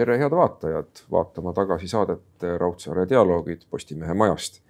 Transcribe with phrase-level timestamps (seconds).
[0.00, 4.60] tere, head vaatajad, vaatama tagasi saadet Raudsaare dialoogid Postimehe majast.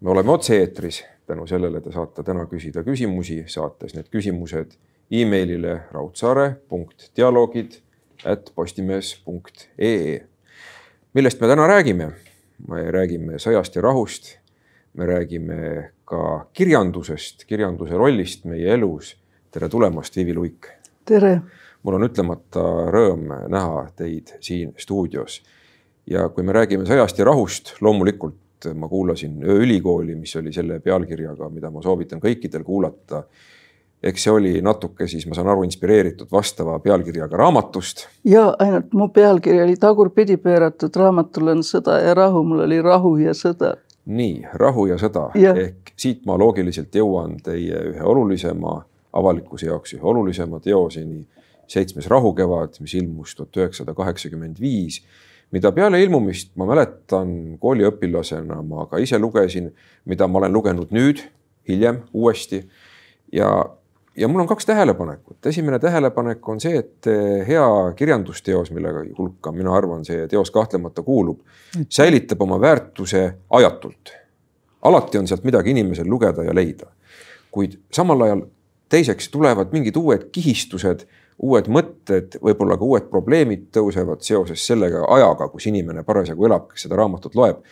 [0.00, 4.74] me oleme otse-eetris, tänu sellele te saate täna küsida küsimusi, saates need küsimused
[5.10, 7.78] emailile raudsaare.dialoogid
[8.24, 10.20] at postimees.ee.
[11.14, 12.10] millest me täna räägime?
[12.68, 14.36] me räägime sõjast ja rahust.
[14.92, 19.16] me räägime ka kirjandusest, kirjanduse rollist meie elus.
[19.50, 20.68] tere tulemast, Viivi Luik.
[21.04, 21.40] tere
[21.82, 25.42] mul on ütlemata rõõm näha teid siin stuudios.
[26.06, 31.48] ja kui me räägime sõjast ja rahust, loomulikult ma kuulasin ööülikooli, mis oli selle pealkirjaga,
[31.48, 33.24] mida ma soovitan kõikidel kuulata.
[34.02, 38.08] eks see oli natuke siis, ma saan aru, inspireeritud vastava pealkirjaga raamatust.
[38.24, 43.16] ja ainult mu pealkiri oli tagurpidi pööratud, raamatul on Sõda ja rahu, mul oli Rahu
[43.16, 43.76] ja sõda.
[44.06, 45.54] nii, Rahu ja sõda ja.
[45.54, 51.26] ehk siit ma loogiliselt jõuan teie ühe olulisema avalikkuse jaoks ühe olulisema teoseni
[51.70, 55.00] seitsmes rahukevad, mis ilmus tuhat üheksasada kaheksakümmend viis,
[55.54, 59.70] mida peale ilmumist ma mäletan kooliõpilasena ma ka ise lugesin,
[60.04, 61.22] mida ma olen lugenud nüüd
[61.68, 62.64] hiljem uuesti
[63.32, 63.50] ja
[64.16, 65.46] ja mul on kaks tähelepanekut.
[65.46, 67.06] esimene tähelepanek on see, et
[67.48, 71.40] hea kirjandusteos, millega hulka mina arvan, see teos kahtlemata kuulub,
[71.88, 74.12] säilitab oma väärtuse ajatult.
[74.82, 76.86] alati on sealt midagi inimesel lugeda ja leida.
[77.50, 78.42] kuid samal ajal
[78.88, 81.06] teiseks tulevad mingid uued kihistused
[81.40, 86.84] uued mõtted, võib-olla ka uued probleemid tõusevad seoses sellega ajaga, kus inimene parasjagu elab, kes
[86.86, 87.62] seda raamatut loeb.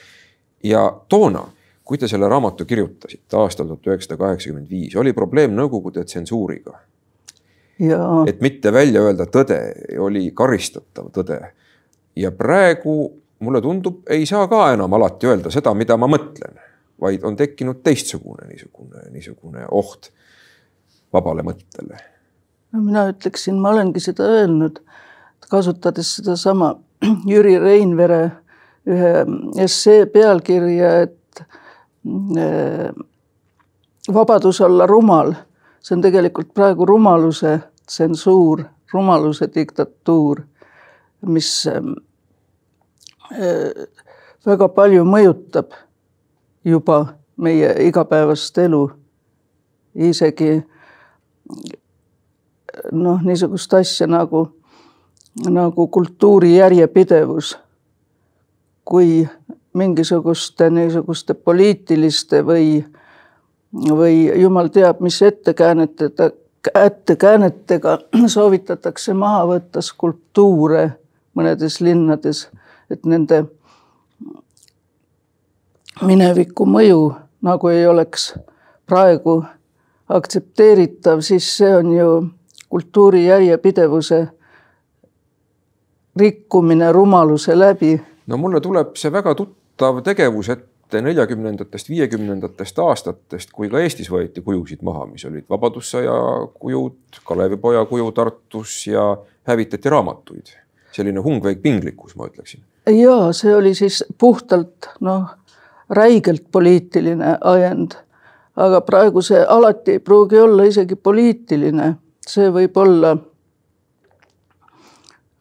[0.64, 1.44] ja toona,
[1.84, 6.78] kui te selle raamatu kirjutasite aastal tuhat üheksasada kaheksakümmend viis, oli probleem Nõukogude tsensuuriga.
[8.26, 9.60] et mitte välja öelda tõde,
[9.98, 11.40] oli karistatav tõde.
[12.16, 16.56] ja praegu mulle tundub, ei saa ka enam alati öelda seda, mida ma mõtlen,
[17.00, 20.10] vaid on tekkinud teistsugune niisugune, niisugune oht
[21.12, 22.17] vabale mõttele
[22.72, 24.80] no mina ütleksin, ma olengi seda öelnud,
[25.50, 26.74] kasutades sedasama
[27.30, 28.30] Jüri Reinvere
[28.88, 29.12] ühe
[29.64, 32.90] essee pealkirja, et äh,
[34.14, 35.34] vabadus olla rumal,
[35.80, 37.58] see on tegelikult praegu rumaluse
[37.88, 40.42] tsensuur, rumaluse diktatuur,
[41.28, 41.82] mis äh,
[44.46, 45.76] väga palju mõjutab
[46.64, 47.04] juba
[47.36, 48.88] meie igapäevast elu.
[49.94, 50.62] isegi
[52.92, 54.48] noh, niisugust asja nagu,
[55.48, 57.58] nagu kultuuri järjepidevus.
[58.84, 59.28] kui
[59.74, 62.84] mingisuguste niisuguste poliitiliste või,
[63.74, 66.30] või jumal teab, mis ettekäänetega,
[66.74, 67.98] ettekäänetega
[68.34, 70.90] soovitatakse maha võtta skulptuure
[71.36, 72.48] mõnedes linnades,
[72.90, 73.44] et nende
[76.02, 77.12] mineviku mõju
[77.42, 78.32] nagu ei oleks
[78.88, 79.42] praegu
[80.08, 82.10] aktsepteeritav, siis see on ju
[82.68, 84.28] kultuuri järjepidevuse
[86.18, 88.00] rikkumine rumaluse läbi.
[88.26, 94.42] no mulle tuleb see väga tuttav tegevus ette neljakümnendatest, viiekümnendatest aastatest, kui ka Eestis võeti
[94.44, 96.16] kujusid maha, mis olid Vabadussõja
[96.54, 99.10] kujud, Kalevipoja kuju Tartus ja
[99.48, 100.56] hävitati raamatuid.
[100.92, 102.60] selline hungveik pinglikkus, ma ütleksin.
[102.86, 105.30] ja see oli siis puhtalt noh,
[105.90, 107.94] räigelt poliitiline ajend.
[108.56, 111.94] aga praegu see alati ei pruugi olla isegi poliitiline
[112.28, 113.16] see võib olla,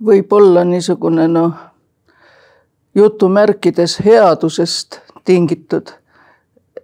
[0.03, 1.53] võib olla niisugune noh,
[2.95, 5.91] jutumärkides headusest tingitud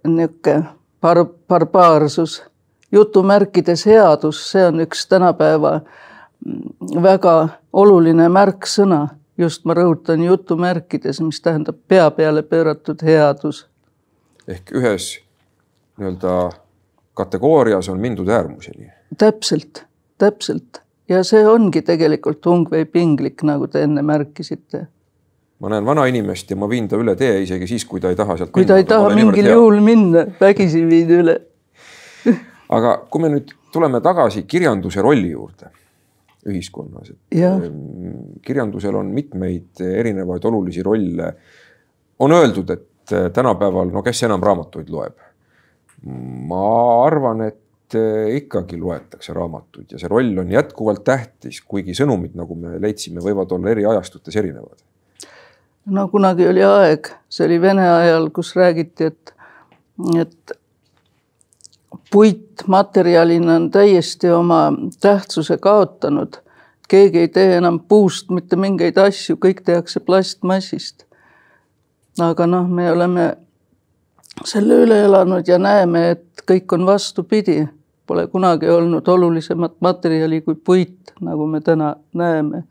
[0.04, 0.62] niisugune
[1.00, 2.42] bar-, barbaarsus.
[2.92, 5.80] jutumärkides headus, see on üks tänapäeva
[7.02, 13.66] väga oluline märksõna, just ma rõhutan jutumärkides, mis tähendab pea peale pööratud headus.
[14.48, 15.18] ehk ühes
[15.96, 16.52] nii-öelda
[17.14, 18.92] kategoorias on mindud äärmuseni.
[19.18, 19.84] täpselt
[20.18, 24.86] täpselt ja see ongi tegelikult Ungvei pinglik, nagu te enne märkisite.
[25.60, 28.36] ma näen vanainimest ja ma viin ta üle tee isegi siis, kui ta ei taha
[28.36, 31.38] sealt kui ta ei taha mingil juhul minna, vägisi viin üle
[32.76, 35.70] aga kui me nüüd tuleme tagasi kirjanduse rolli juurde
[36.44, 41.30] ühiskonnas, et kirjandusel on mitmeid erinevaid olulisi rolle.
[42.18, 45.16] on öeldud, et tänapäeval, no kes enam raamatuid loeb?
[46.04, 46.66] ma
[47.06, 47.63] arvan, et Eh,
[48.34, 53.52] ikkagi loetakse raamatuid ja see roll on jätkuvalt tähtis, kuigi sõnumid, nagu me leidsime, võivad
[53.52, 54.80] olla eri ajastutes erinevad.
[55.86, 59.34] no kunagi oli aeg, see oli Vene ajal, kus räägiti, et,
[60.20, 60.56] et
[62.10, 66.40] puit materjalina on täiesti oma tähtsuse kaotanud.
[66.88, 71.04] keegi ei tee enam puust mitte mingeid asju, kõik tehakse plastmassist.
[72.20, 73.36] aga noh, me oleme
[74.44, 77.64] selle üle elanud ja näeme, et kõik on vastupidi.
[78.06, 82.64] Pole kunagi olnud olulisemat materjali kui puit, nagu me täna näeme.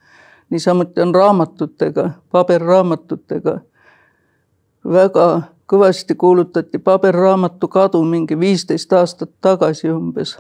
[0.50, 3.60] niisamuti on raamatutega, paberraamatutega.
[4.86, 5.42] väga
[5.74, 10.38] kõvasti kuulutati paberraamatu kadu mingi viisteist aastat tagasi umbes.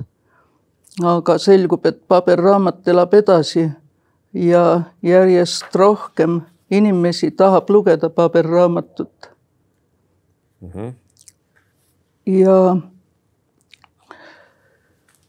[1.03, 3.71] aga selgub, et paberraamat elab edasi
[4.33, 6.41] ja järjest rohkem
[6.71, 9.29] inimesi tahab lugeda paberraamatut
[10.61, 10.69] mm.
[10.69, 10.93] -hmm.
[12.25, 12.75] Ja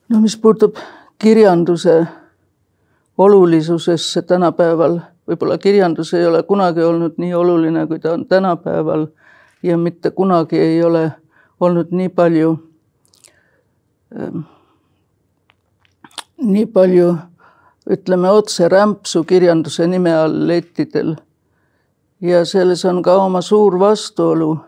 [0.08, 0.76] no mis puutub
[1.18, 2.06] kirjanduse
[3.18, 4.98] olulisusesse tänapäeval,
[5.28, 9.06] võib-olla kirjandus ei ole kunagi olnud nii oluline, kui ta on tänapäeval
[9.62, 11.12] ja mitte kunagi ei ole
[11.60, 12.58] olnud nii palju
[14.18, 14.42] äh,,
[16.42, 17.14] nii palju
[17.90, 21.16] ütleme otse rämpsu kirjanduse nime all lettidel.
[22.20, 24.58] ja selles on ka oma suur vastuolu.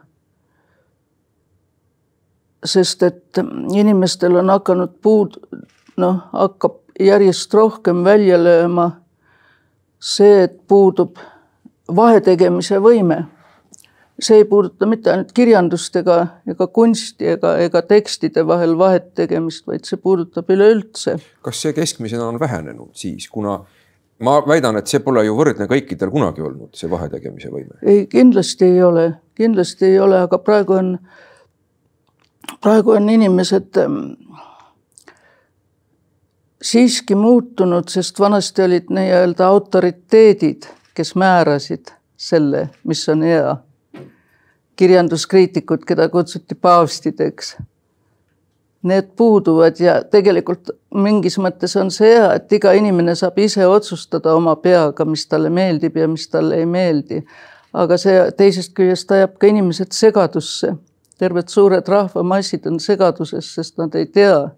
[2.66, 3.40] Sest et
[3.74, 5.38] inimestel on hakanud puud,
[5.96, 8.90] noh, hakkab järjest rohkem välja lööma
[10.00, 11.18] see, et puudub
[11.96, 13.24] vahetegemise võime
[14.18, 16.18] see ei puuduta mitte ainult kirjandust ega,
[16.48, 21.18] ega kunsti ega, ega tekstide vahel vahet tegemist, vaid see puudutab üleüldse.
[21.44, 23.58] kas see keskmisena on vähenenud siis, kuna
[24.24, 27.76] ma väidan, et see pole ju võrdne kõikidel kunagi olnud, see vahetegemise võime.
[27.82, 30.94] ei, kindlasti ei ole, kindlasti ei ole, aga praegu on,
[32.60, 33.98] praegu on inimesed ähm,
[36.62, 43.56] siiski muutunud, sest vanasti olid nii-öelda autoriteedid, kes määrasid selle, mis on hea
[44.76, 47.56] kirjanduskriitikud, keda kutsuti paavstideks.
[48.82, 54.34] Need puuduvad ja tegelikult mingis mõttes on see hea, et iga inimene saab ise otsustada
[54.36, 57.24] oma peaga, mis talle meeldib ja mis talle ei meeldi.
[57.76, 60.76] aga see teisest küljest ajab ka inimesed segadusse.
[61.18, 64.48] Terved suured rahvamassid on segaduses, sest nad ei tea,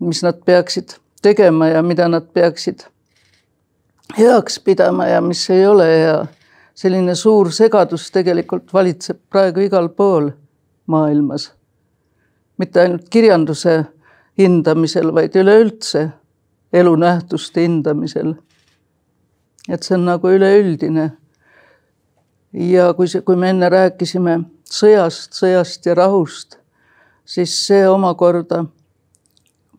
[0.00, 2.86] mis nad peaksid tegema ja mida nad peaksid
[4.18, 6.26] heaks pidama ja mis ei ole hea
[6.78, 10.30] selline suur segadus tegelikult valitseb praegu igal pool
[10.86, 11.52] maailmas.
[12.58, 13.84] mitte ainult kirjanduse
[14.38, 16.08] hindamisel, vaid üleüldse
[16.72, 18.34] elunähtuste hindamisel.
[19.68, 21.10] et see on nagu üleüldine.
[22.52, 24.40] ja kui see, kui me enne rääkisime
[24.72, 26.58] sõjast, sõjast ja rahust,
[27.24, 28.64] siis see omakorda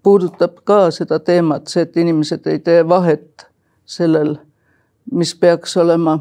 [0.04, 3.46] puudutab ka seda teemat, see, et inimesed ei tee vahet
[3.86, 4.38] sellel,
[5.12, 6.20] mis peaks olema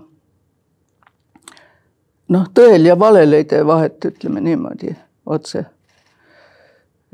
[2.28, 4.94] noh, tõel ja valel ei tee vahet, ütleme niimoodi
[5.26, 5.64] otse.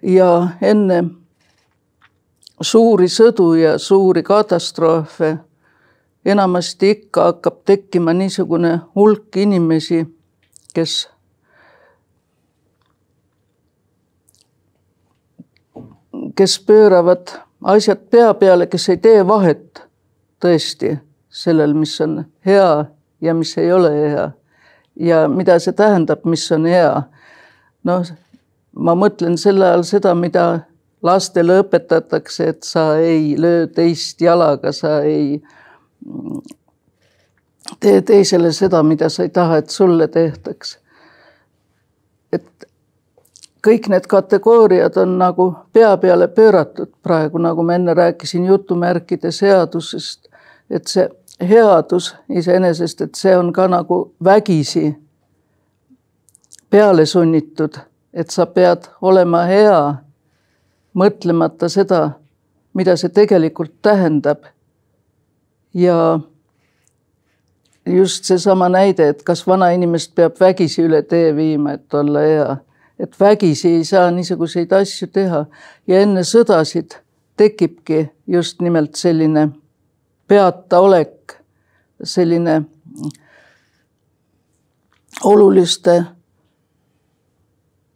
[0.03, 1.05] ja enne
[2.61, 5.37] suuri sõdu ja suuri katastroofe
[6.25, 10.05] enamasti ikka hakkab tekkima niisugune hulk inimesi,
[10.75, 11.14] kes
[16.37, 17.35] kes pööravad
[17.65, 19.83] asjad pea peale, kes ei tee vahet
[20.43, 20.97] tõesti
[21.29, 22.85] sellel, mis on hea
[23.21, 24.31] ja mis ei ole hea
[24.97, 27.03] ja mida see tähendab, mis on hea.
[27.85, 28.05] noh,
[28.73, 30.67] ma mõtlen selle all seda, mida
[31.05, 35.43] lastele õpetatakse, et sa ei löö teist jalaga, sa ei
[36.07, 36.41] mm,
[37.81, 40.79] tee teisele seda, mida sa ei taha, et sulle tehtaks.
[43.65, 50.29] Kõik need kategooriad on nagu pea peale pööratud praegu, nagu ma enne rääkisin jutumärkide seadusest,
[50.71, 51.09] et see
[51.41, 54.95] headus iseenesest, et see on ka nagu vägisi
[56.71, 57.79] peale sunnitud,
[58.13, 59.81] et sa pead olema hea,
[60.95, 62.19] mõtlemata seda,
[62.75, 64.45] mida see tegelikult tähendab.
[65.75, 66.21] ja
[67.87, 72.57] just seesama näide, et kas vanainimest peab vägisi üle tee viima, et olla hea,
[72.99, 75.45] et vägisi ei saa niisuguseid asju teha.
[75.87, 76.99] Ja enne sõdasid
[77.37, 79.49] tekibki just nimelt selline
[80.29, 81.35] peataolek,
[82.03, 82.63] selline
[85.25, 86.05] oluliste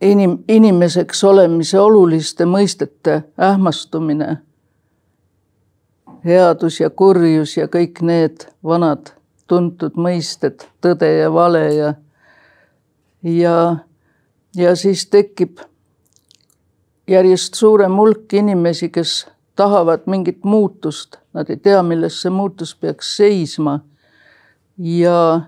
[0.01, 4.37] inim-, inimeseks olemise oluliste mõistete ähmastumine,
[6.25, 9.15] headus ja kurjus ja kõik need vanad
[9.49, 11.95] tuntud mõisted, tõde ja vale ja
[13.23, 13.77] ja,
[14.59, 15.61] ja siis tekib
[17.09, 23.17] järjest suurem hulk inimesi, kes tahavad mingit muutust, nad ei tea, milles see muutus peaks
[23.17, 23.81] seisma.
[24.79, 25.41] ja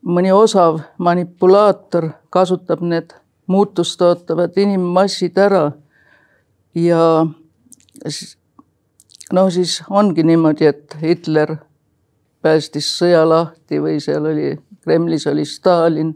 [0.00, 3.12] mõni osav manipulaator kasutab need
[3.46, 5.72] muutust ootavad inimmassid ära.
[6.74, 7.26] ja
[9.32, 11.56] no siis ongi niimoodi, et Hitler
[12.42, 16.14] päästis sõja lahti või seal oli Kremlis oli Stalin,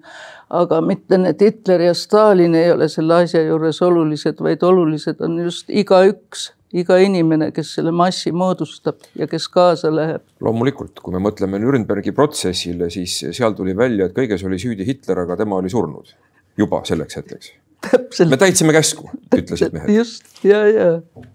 [0.50, 5.38] aga mitte need Hitler ja Stalin ei ole selle asja juures olulised, vaid olulised on
[5.44, 10.22] just igaüks, iga inimene, kes selle massi moodustab ja kes kaasa läheb.
[10.40, 15.24] loomulikult, kui me mõtleme Nürnbergi protsessile, siis seal tuli välja, et kõiges oli süüdi Hitler,
[15.24, 16.14] aga tema oli surnud
[16.58, 17.52] juba selleks hetkeks
[17.90, 18.30] täpselt.
[18.30, 19.90] me täitsime käsku, ütlesid mehed.
[19.94, 20.88] just, ja, ja.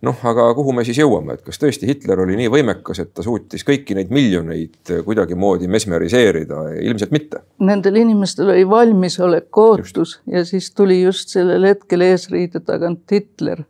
[0.05, 3.25] noh, aga kuhu me siis jõuame, et kas tõesti Hitler oli nii võimekas, et ta
[3.25, 7.43] suutis kõiki neid miljoneid kuidagimoodi mesmeriseerida, ilmselt mitte.
[7.65, 13.63] Nendel inimestel oli valmisolek, ootus ja siis tuli just sellel hetkel eesriide tagant Hitler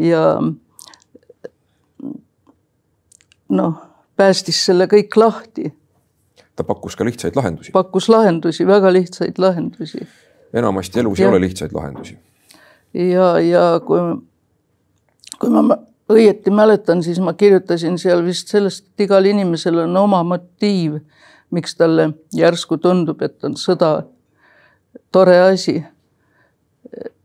[0.00, 0.24] ja
[3.54, 3.80] noh,
[4.16, 5.72] päästis selle kõik lahti.
[6.56, 7.72] ta pakkus ka lihtsaid lahendusi.
[7.72, 10.06] pakkus lahendusi, väga lihtsaid lahendusi
[10.54, 11.26] enamasti elus ja.
[11.26, 12.18] ei ole lihtsaid lahendusi.
[12.94, 13.98] ja, ja kui,
[15.38, 15.78] kui ma
[16.10, 21.00] õieti mäletan, siis ma kirjutasin seal vist sellest, et igal inimesel on oma motiiv,
[21.54, 23.96] miks talle järsku tundub, et on sõda
[25.12, 25.82] tore asi.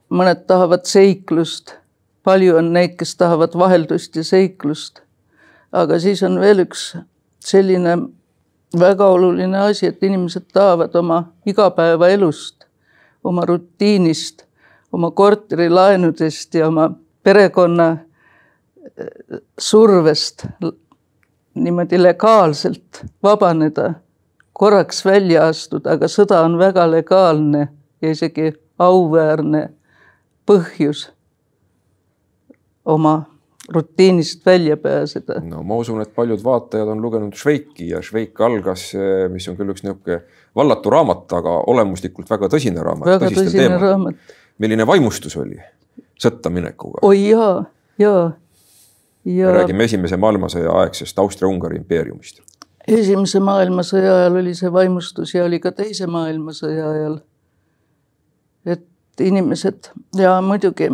[0.09, 1.75] mõned tahavad seiklust,
[2.25, 5.01] palju on neid, kes tahavad vaheldust ja seiklust.
[5.71, 6.95] aga siis on veel üks
[7.39, 7.97] selline
[8.79, 12.58] väga oluline asi, et inimesed tahavad oma igapäevaelust
[13.23, 14.45] oma rutiinist,
[14.91, 16.89] oma korterilaenudest ja oma
[17.23, 20.45] perekonna eh, survest
[21.55, 23.93] niimoodi legaalselt vabaneda,
[24.53, 27.67] korraks välja astuda, aga sõda on väga legaalne
[28.01, 29.69] ja isegi auväärne
[30.47, 31.09] põhjus
[32.85, 33.21] oma
[33.69, 35.41] rutiinist välja pääseda.
[35.43, 38.91] no ma usun, et paljud vaatajad on lugenud Šveiki ja Šveik algas,
[39.29, 40.21] mis on küll üks niisugune
[40.59, 43.07] vallatu raamat, aga olemuslikult väga tõsine raamat.
[43.15, 43.81] väga tõsine teemat.
[43.81, 44.35] raamat.
[44.59, 45.57] milline vaimustus oli
[46.19, 47.01] sõtta minekuga?
[47.07, 47.63] oi jaa,
[48.01, 48.29] jaa.
[49.25, 49.47] Ja...
[49.47, 52.41] me räägime Esimese maailmasõja aegsest Austria-Ungari impeeriumist.
[52.87, 57.19] esimese maailmasõja ajal oli see vaimustus ja oli ka teise maailmasõja ajal.
[58.65, 58.87] et
[59.19, 60.89] inimesed ja muidugi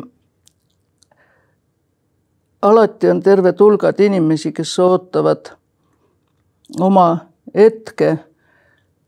[2.66, 5.54] alati on terved hulgad inimesi, kes ootavad
[6.80, 7.08] oma
[7.56, 8.18] hetke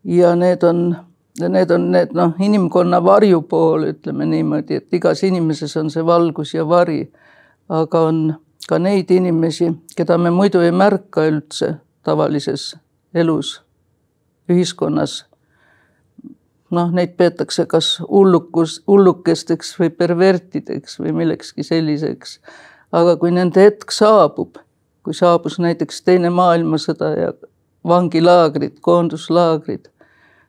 [0.08, 0.96] ja need on,
[1.42, 6.64] need on need noh, inimkonna varjupool, ütleme niimoodi, et igas inimeses on see valgus ja
[6.68, 7.12] vari.
[7.70, 8.36] aga on
[8.68, 11.74] ka neid inimesi, keda me muidu ei märka üldse
[12.04, 12.78] tavalises
[13.14, 13.62] elus,
[14.50, 15.26] ühiskonnas.
[16.72, 22.40] noh, neid peetakse kas hullukus, hullukesteks või pervertideks või millekski selliseks
[22.92, 24.58] aga kui nende hetk saabub,
[25.04, 27.32] kui saabus näiteks Teine maailmasõda ja
[27.88, 29.88] vangilaagrid, koonduslaagrid,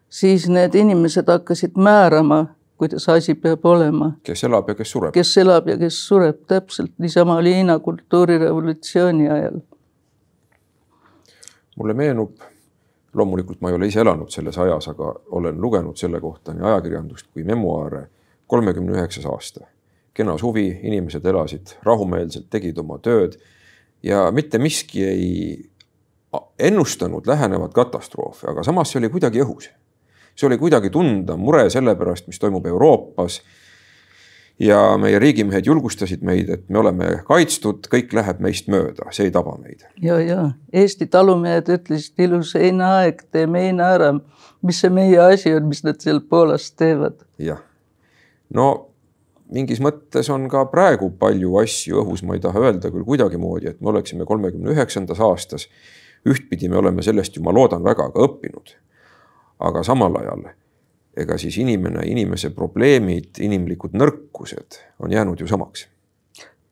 [0.08, 2.46] siis need inimesed hakkasid määrama,
[2.78, 4.12] kuidas asi peab olema.
[4.22, 5.12] kes elab ja kes sureb.
[5.14, 9.60] kes elab ja kes sureb, täpselt niisama oli Hiina kultuurirevolutsiooni ajal.
[11.76, 12.36] mulle meenub,
[13.14, 17.26] loomulikult ma ei ole ise elanud selles ajas, aga olen lugenud selle kohta nii ajakirjandust
[17.32, 18.06] kui memuaare,
[18.46, 19.66] kolmekümne üheksas aasta
[20.18, 23.36] kena suvi, inimesed elasid rahumeelselt, tegid oma tööd
[24.02, 25.28] ja mitte miski ei
[26.58, 29.70] ennustanud lähenevat katastroofi, aga samas see oli kuidagi õhus.
[30.38, 33.42] See oli kuidagi tunda mure selle pärast, mis toimub Euroopas.
[34.58, 39.34] ja meie riigimehed julgustasid meid, et me oleme kaitstud, kõik läheb meist mööda, see ei
[39.34, 39.86] taba meid.
[40.02, 44.12] ja, ja Eesti talumehed ütlesid ilus heinaaeg, teeme heina ära.
[44.62, 47.22] mis see meie asi on, mis nad seal Poolas teevad?
[47.38, 47.62] jah,
[48.54, 48.88] no
[49.54, 53.80] mingis mõttes on ka praegu palju asju õhus, ma ei taha öelda küll kuidagimoodi, et
[53.80, 55.68] me oleksime kolmekümne üheksandas aastas.
[56.26, 58.74] ühtpidi me oleme sellest ju, ma loodan väga, ka õppinud.
[59.58, 60.48] Aga samal ajal
[61.18, 65.88] ega siis inimene, inimese probleemid, inimlikud nõrkused on jäänud ju samaks.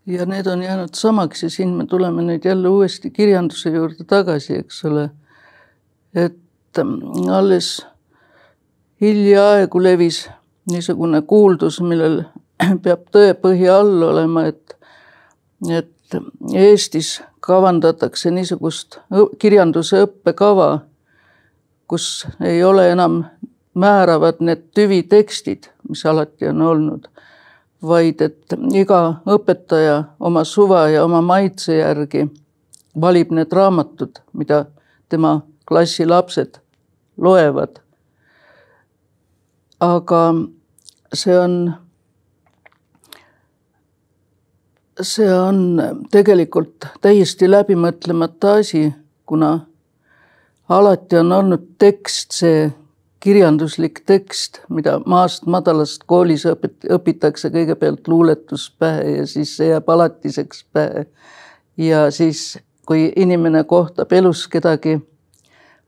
[0.07, 4.59] ja need on jäänud samaks ja siin me tuleme nüüd jälle uuesti kirjanduse juurde tagasi,
[4.63, 5.11] eks ole.
[6.15, 6.39] et
[6.85, 7.87] mm, alles
[9.01, 10.29] hiljaaegu levis
[10.71, 12.23] niisugune kuuldus, millel
[12.85, 14.77] peab tõepõhi all olema, et,
[15.71, 15.93] et
[16.55, 19.01] Eestis kavandatakse niisugust
[19.43, 20.69] kirjanduse õppekava,
[21.89, 23.25] kus ei ole enam
[23.75, 27.09] määravad need tüvitekstid, mis alati on olnud,
[27.83, 32.27] vaid et iga õpetaja oma suva ja oma maitse järgi
[33.01, 34.65] valib need raamatud, mida
[35.09, 36.61] tema klassi lapsed
[37.17, 37.83] loevad.
[39.81, 40.21] aga
[41.13, 41.75] see on
[45.03, 45.59] see on
[46.11, 48.95] tegelikult täiesti läbimõtlemata asi,
[49.27, 49.67] kuna
[50.69, 52.71] alati on olnud tekst, see
[53.21, 59.89] kirjanduslik tekst, mida maast madalast koolis õpet-, õpitakse kõigepealt luuletus pähe ja siis see jääb
[59.91, 61.07] alatiseks pähe.
[61.77, 65.01] ja siis, kui inimene kohtab elus kedagi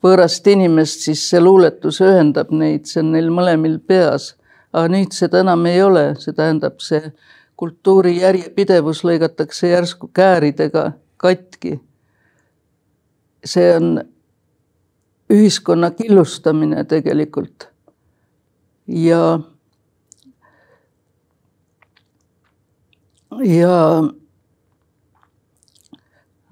[0.05, 4.35] võõrast inimest, siis see luuletus ühendab neid, see on neil mõlemil peas.
[4.73, 7.13] aga nüüd seda enam ei ole, see tähendab, see
[7.57, 11.81] kultuuri järjepidevus lõigatakse järsku kääridega katki.
[13.45, 14.01] see on
[15.31, 17.69] ühiskonna killustamine tegelikult.
[18.89, 19.41] ja
[23.45, 24.03] ja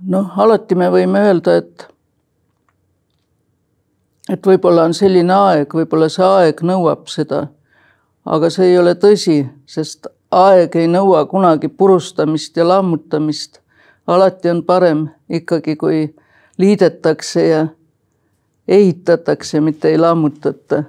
[0.06, 1.86] noh, alati me võime öelda, et
[4.28, 7.46] et võib-olla on selline aeg, võib-olla see aeg nõuab seda.
[8.26, 13.60] aga see ei ole tõsi, sest aeg ei nõua kunagi purustamist ja lammutamist.
[14.06, 16.14] alati on parem ikkagi, kui
[16.58, 17.66] liidetakse ja
[18.68, 20.82] ehitatakse, mitte ei lammutata.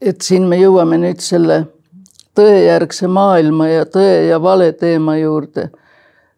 [0.00, 1.66] et siin me jõuame nüüd selle
[2.34, 5.70] tõejärgse maailma ja tõe ja vale teema juurde.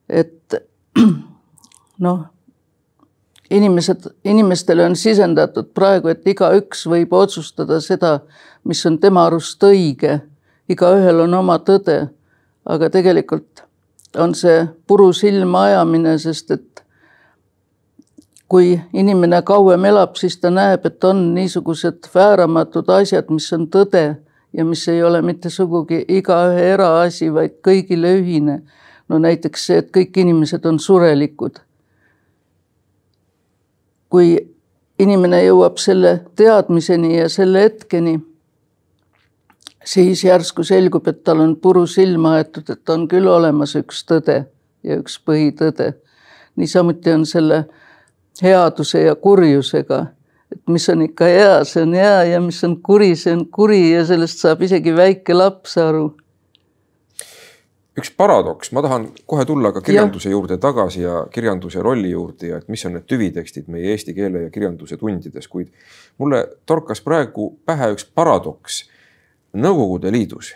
[0.09, 0.55] et
[2.07, 2.25] noh,
[3.51, 8.21] inimesed, inimestele on sisendatud praegu, et igaüks võib otsustada seda,
[8.65, 10.21] mis on tema arust õige.
[10.69, 12.09] igaühel on oma tõde,
[12.65, 13.65] aga tegelikult
[14.19, 16.85] on see puru silma ajamine, sest et
[18.53, 24.03] kui inimene kauem elab, siis ta näeb, et on niisugused vääramatud asjad, mis on tõde
[24.53, 28.61] ja mis ei ole mitte sugugi igaühe eraasi, vaid kõigile ühine.
[29.09, 31.63] no näiteks see, et kõik inimesed on surelikud.
[34.13, 34.37] kui
[34.99, 38.19] inimene jõuab selle teadmiseni ja selle hetkeni,
[39.85, 44.45] siis järsku selgub, et tal on puru silma aetud, et on küll olemas üks tõde
[44.83, 45.95] ja üks põhitõde.
[46.57, 47.65] niisamuti on selle
[48.41, 50.07] headuse ja kurjusega
[50.53, 53.81] et mis on ikka hea, see on hea ja mis on kuri, see on kuri
[53.93, 56.11] ja sellest saab isegi väike laps aru.
[57.99, 60.37] üks paradoks, ma tahan kohe tulla ka kirjanduse ja.
[60.37, 64.47] juurde tagasi ja kirjanduse rolli juurde ja et mis on need tüvitekstid meie eesti keele
[64.47, 65.69] ja kirjanduse tundides, kuid
[66.19, 68.87] mulle torkas praegu pähe üks paradoks
[69.53, 70.55] Nõukogude Liidus,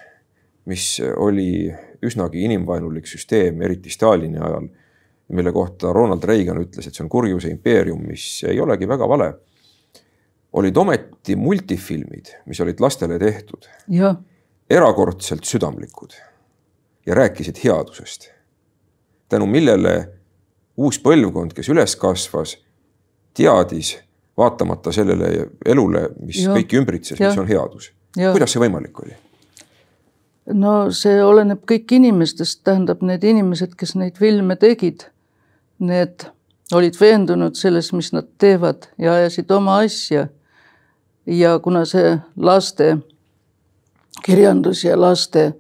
[0.65, 0.87] mis
[1.21, 1.69] oli
[2.01, 4.71] üsnagi inimvaenulik süsteem, eriti Stalini ajal,
[5.29, 9.33] mille kohta Ronald Reagan ütles, et see on kurjuse impeerium, mis ei olegi väga vale
[10.57, 13.67] olid ometi multifilmid, mis olid lastele tehtud.
[14.71, 16.11] erakordselt südamlikud
[17.07, 18.31] ja rääkisid headusest.
[19.29, 20.09] tänu millele
[20.77, 22.57] uus põlvkond, kes üles kasvas,
[23.35, 23.99] teadis
[24.37, 26.55] vaatamata sellele elule, mis ja.
[26.55, 27.93] kõiki ümbritses, mis on headus.
[28.17, 29.17] kuidas see võimalik oli?
[30.55, 35.09] no see oleneb kõik inimestest, tähendab need inimesed, kes neid filme tegid,
[35.79, 36.27] need
[36.75, 40.27] olid veendunud selles, mis nad teevad ja ajasid oma asja
[41.27, 42.97] ja kuna see laste
[44.25, 45.53] kirjandus ja laste,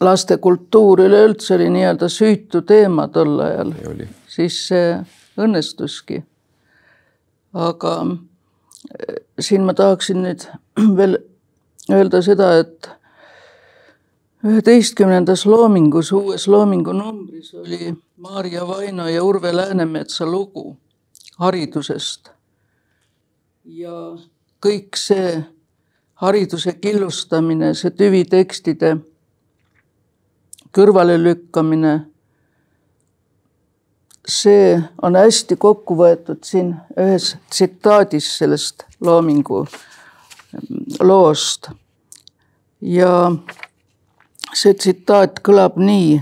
[0.00, 3.72] laste kultuur üleüldse oli nii-öelda süütu teema tol ajal,
[4.28, 4.92] siis see
[5.40, 6.22] õnnestuski.
[7.54, 10.46] aga eh, siin ma tahaksin nüüd
[10.98, 11.18] veel
[11.90, 12.90] öelda seda, et
[14.46, 20.76] üheteistkümnendas loomingus, uues loomingu numbris oli Maarja Vaino ja Urve Läänemetsa lugu
[21.38, 22.28] haridusest
[23.64, 23.92] ja
[24.60, 25.38] kõik see
[26.20, 28.90] hariduse killustamine, see tüvitekstide
[30.76, 31.94] kõrvalelükkamine,
[34.28, 39.64] see on hästi kokku võetud siin ühes tsitaadis sellest loomingu
[41.00, 41.70] loost.
[42.80, 43.32] ja
[44.54, 46.20] see tsitaat kõlab nii.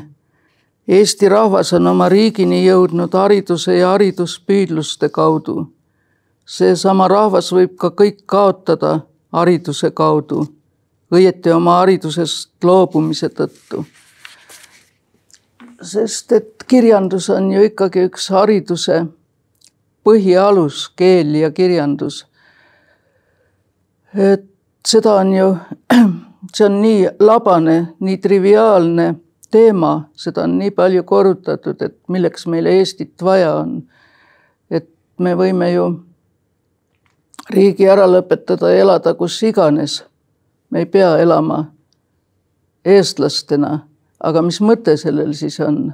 [0.89, 5.67] Eesti rahvas on oma riigini jõudnud hariduse ja hariduspüüdluste kaudu
[6.49, 9.03] seesama rahvas võib ka kõik kaotada
[9.35, 10.47] hariduse kaudu,
[11.13, 13.85] õieti oma haridusest loobumise tõttu.
[15.83, 19.05] sest et kirjandus on ju ikkagi üks hariduse
[20.05, 22.27] põhialus, keel ja kirjandus.
[24.15, 24.45] et
[24.87, 25.57] seda on ju,
[26.55, 29.15] see on nii labane, nii triviaalne
[29.51, 33.83] teema, seda on nii palju korrutatud, et milleks meile Eestit vaja on.
[34.71, 35.89] et me võime ju
[37.51, 40.05] riigi ära lõpetada ja elada kus iganes.
[40.71, 41.65] me ei pea elama
[42.85, 43.79] eestlastena,
[44.21, 45.93] aga mis mõte sellel siis on?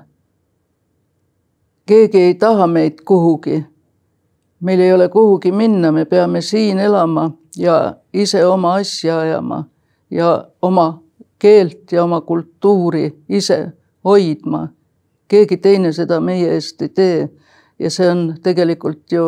[1.87, 3.65] keegi ei taha meid kuhugi.
[4.61, 9.65] meil ei ole kuhugi minna, me peame siin elama ja ise oma asja ajama
[10.11, 11.04] ja oma
[11.45, 13.73] keelt ja oma kultuuri ise
[14.05, 14.69] hoidma.
[15.29, 17.29] keegi teine seda meie eest ei tee.
[17.79, 19.27] ja see on tegelikult ju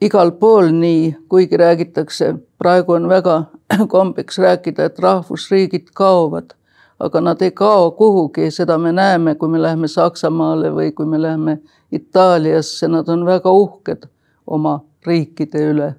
[0.00, 3.42] igal pool nii, kuigi räägitakse, praegu on väga
[3.94, 6.56] kombeks rääkida, et rahvusriigid kaovad.
[7.00, 11.22] aga nad ei kao kuhugi, seda me näeme, kui me läheme Saksamaale või kui me
[11.22, 11.58] läheme
[11.92, 14.06] Itaaliasse, nad on väga uhked
[14.46, 15.94] oma riikide üle.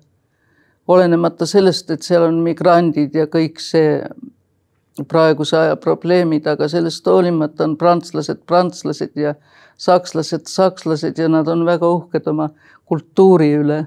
[0.88, 4.00] olenemata sellest, et seal on migrandid ja kõik see
[5.04, 9.36] praeguse aja probleemid, aga sellest hoolimata on prantslased prantslased ja
[9.78, 12.50] sakslased sakslased ja nad on väga uhked oma
[12.86, 13.86] kultuuri üle.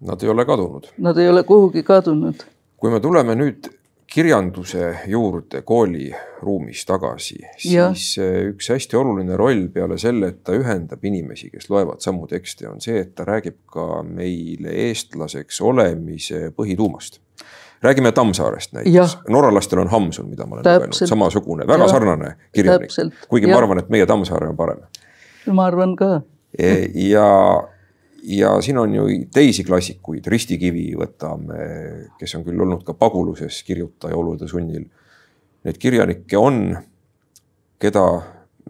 [0.00, 0.88] Nad ei ole kadunud.
[0.98, 2.42] Nad ei ole kuhugi kadunud.
[2.80, 3.68] kui me tuleme nüüd
[4.10, 8.30] kirjanduse juurde kooliruumis tagasi, siis ja.
[8.50, 12.80] üks hästi oluline roll peale selle, et ta ühendab inimesi, kes loevad samu tekste, on
[12.82, 17.20] see, et ta räägib ka meile eestlaseks olemise põhituumast
[17.82, 21.88] räägime Tammsaarest näiteks, norralastel on Hamsun, mida ma olen lugenud, samasugune, väga ja.
[21.88, 22.90] sarnane kirjanik,
[23.28, 23.54] kuigi ja.
[23.54, 24.82] ma arvan, et meie Tammsaare on parem.
[25.52, 26.10] ma arvan ka
[26.58, 26.72] e,
[27.08, 27.28] ja,
[28.22, 31.60] ja siin on ju teisi klassikuid, Risti Kivi võtame,
[32.20, 34.84] kes on küll olnud ka paguluses kirjutaja olude sunnil.
[35.64, 36.76] Neid kirjanikke on,
[37.80, 38.04] keda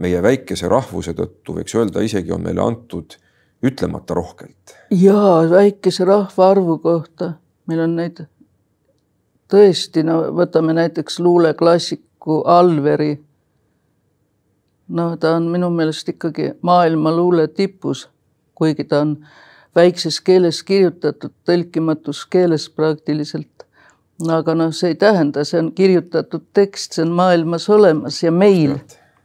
[0.00, 3.18] meie väikese rahvuse tõttu võiks öelda, isegi on meile antud
[3.62, 4.74] ütlemata rohkelt.
[4.90, 7.34] ja väikese rahvaarvu kohta
[7.66, 8.22] meil on neid
[9.50, 13.18] tõesti, no võtame näiteks luuleklassiku Alveri.
[14.88, 18.08] no ta on minu meelest ikkagi maailma luule tipus,
[18.54, 19.16] kuigi ta on
[19.76, 23.66] väikses keeles kirjutatud, tõlkimatus keeles praktiliselt.
[24.28, 28.76] aga noh, see ei tähenda, see on kirjutatud tekst, see on maailmas olemas ja meil,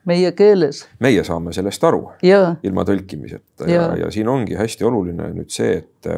[0.05, 0.85] meie keeles.
[0.99, 2.09] meie saame sellest aru
[2.63, 6.11] ilma tõlkimiseta ja, ja, ja siin ongi hästi oluline nüüd see, et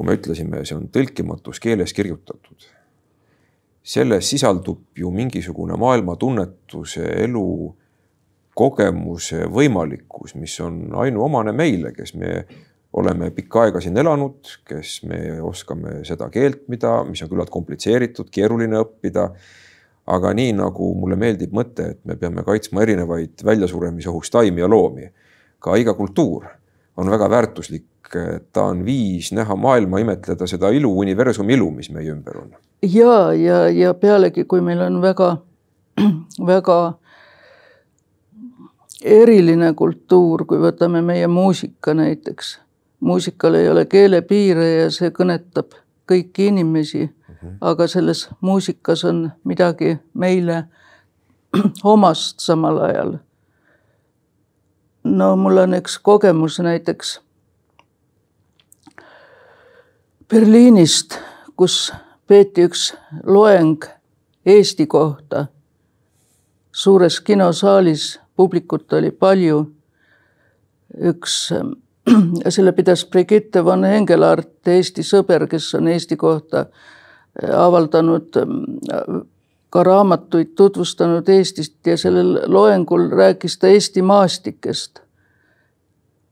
[0.00, 2.68] kui me ütlesime, see on tõlkimatus keeles kirjutatud.
[3.90, 7.44] selles sisaldub ju mingisugune maailmatunnetuse, elu,
[8.54, 12.44] kogemuse võimalikkus, mis on ainuomane meile, kes me
[12.92, 18.32] oleme pikka aega siin elanud, kes me oskame seda keelt, mida, mis on küllalt komplitseeritud,
[18.32, 19.30] keeruline õppida.
[20.10, 25.06] aga nii nagu mulle meeldib mõte, et me peame kaitsma erinevaid väljasuremisohus taimi ja loomi,
[25.58, 26.48] ka iga kultuur
[26.96, 27.84] on väga väärtuslik
[28.52, 32.50] ta on viis näha maailma, imetleda seda ilu, universumi ilu, mis meie ümber on.
[32.82, 35.36] ja, ja, ja pealegi, kui meil on väga,
[36.52, 36.80] väga
[39.04, 42.58] eriline kultuur, kui võtame meie muusika näiteks.
[43.00, 45.72] muusikal ei ole keelepiire ja see kõnetab
[46.10, 47.56] kõiki inimesi mm, -hmm.
[47.60, 50.64] aga selles muusikas on midagi meile
[51.94, 53.18] omast samal ajal.
[55.04, 57.20] no mul on üks kogemus näiteks
[60.30, 61.16] Berliinist,
[61.58, 61.92] kus
[62.30, 62.92] peeti üks
[63.26, 63.82] loeng
[64.46, 65.46] Eesti kohta.
[66.72, 69.72] suures kinosaalis publikut oli palju.
[71.02, 71.52] üks,
[72.48, 76.66] selle pidas Brigitte von Engelart, Eesti sõber, kes on Eesti kohta
[77.56, 78.30] avaldanud
[79.70, 85.00] ka raamatuid, tutvustanud Eestist ja sellel loengul rääkis ta Eesti maastikest.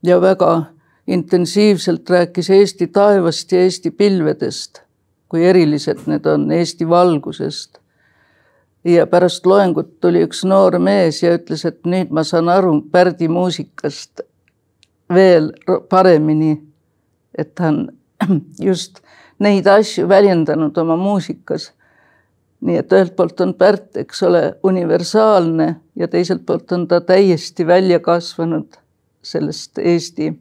[0.03, 0.78] ja väga
[1.09, 4.81] intensiivselt rääkis Eesti taevast ja Eesti pilvedest,
[5.29, 7.77] kui erilised need on, Eesti valgusest.
[8.83, 13.27] ja pärast loengut tuli üks noor mees ja ütles, et nüüd ma saan aru Pärdi
[13.27, 14.21] muusikast
[15.13, 15.51] veel
[15.89, 16.61] paremini.
[17.37, 17.89] et ta on
[18.69, 19.01] just
[19.39, 21.71] neid asju väljendanud oma muusikas.
[22.61, 27.67] nii et ühelt poolt on Pärt, eks ole, universaalne ja teiselt poolt on ta täiesti
[27.67, 28.77] välja kasvanud
[29.23, 30.33] sellest Eesti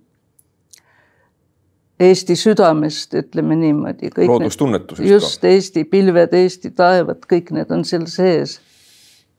[2.01, 4.11] Eesti südamest, ütleme niimoodi.
[4.27, 5.09] loodustunnetusest.
[5.11, 8.61] just, Eesti pilved, Eesti taevad, kõik need on seal sees.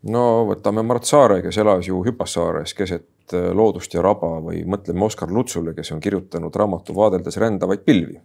[0.03, 5.07] no võtame Mart Saare, kes elas ju Hüpassaares keset äh, loodust ja raba või mõtleme
[5.07, 8.19] Oskar Lutsule, kes on kirjutanud raamatu Vaadeldes rändavaid pilvi.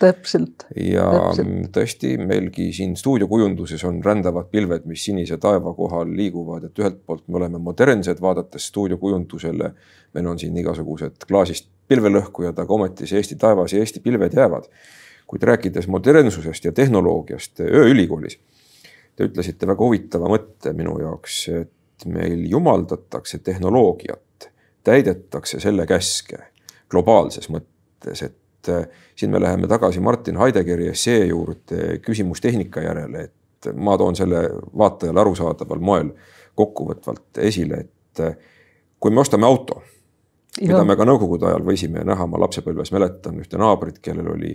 [0.00, 0.66] Täpselt.
[0.76, 1.70] ja täpselt.
[1.74, 7.26] tõesti, meilgi siin stuudiokujunduses on rändavad pilved, mis sinise taeva kohal liiguvad, et ühelt poolt
[7.28, 9.72] me oleme modernsed, vaadates stuudiokujundusele.
[10.14, 14.70] meil on siin igasugused klaasist pilvelõhkujad, aga ometi see Eesti taevas ja Eesti pilved jäävad.
[15.30, 18.40] kuid rääkides modernsusest ja tehnoloogiast ööülikoolis,
[19.14, 24.48] te ütlesite väga huvitava mõtte minu jaoks, et meil jumaldatakse tehnoloogiat,
[24.84, 26.40] täidetakse selle käske
[26.90, 33.28] globaalses mõttes, et äh, siin me läheme tagasi Martin Heideggeri essee juurde küsimus tehnika järele,
[33.28, 36.12] et ma toon selle vaatajale arusaadaval moel
[36.58, 38.36] kokkuvõtvalt esile, et äh,
[39.00, 39.82] kui me ostame auto
[40.58, 44.54] mida me ka nõukogude ajal võisime näha, ma lapsepõlves mäletan ühte naabrit, kellel oli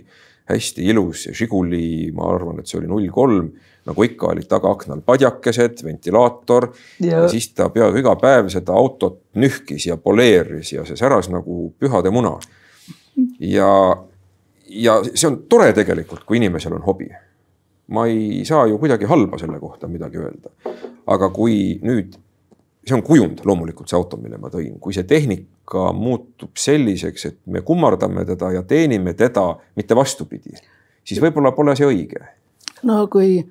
[0.50, 3.48] hästi ilus Žiguli, ma arvan, et see oli null kolm,
[3.86, 6.68] nagu ikka olid tagaaknal padjakesed, ventilaator
[7.00, 7.22] ja.
[7.22, 11.72] ja siis ta peaaegu iga päev seda autot nühkis ja poleeris ja see säras nagu
[11.80, 12.36] pühade muna.
[13.40, 13.70] Ja,
[14.68, 17.08] ja see on tore tegelikult, kui inimesel on hobi.
[17.86, 20.50] ma ei saa ju kuidagi halba selle kohta midagi öelda.
[21.06, 22.16] aga kui nüüd,
[22.86, 27.38] see on kujund loomulikult see auto, mille ma tõin, kui see tehnika muutub selliseks, et
[27.46, 30.58] me kummardame teda ja teenime teda, mitte vastupidi,
[31.04, 32.26] siis võib-olla pole see õige.
[32.82, 33.44] no kui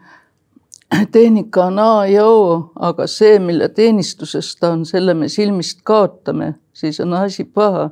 [1.12, 6.56] tehnika on A ja O, aga see, mille teenistuses ta on, selle me silmist kaotame,
[6.74, 7.90] siis on asi paha.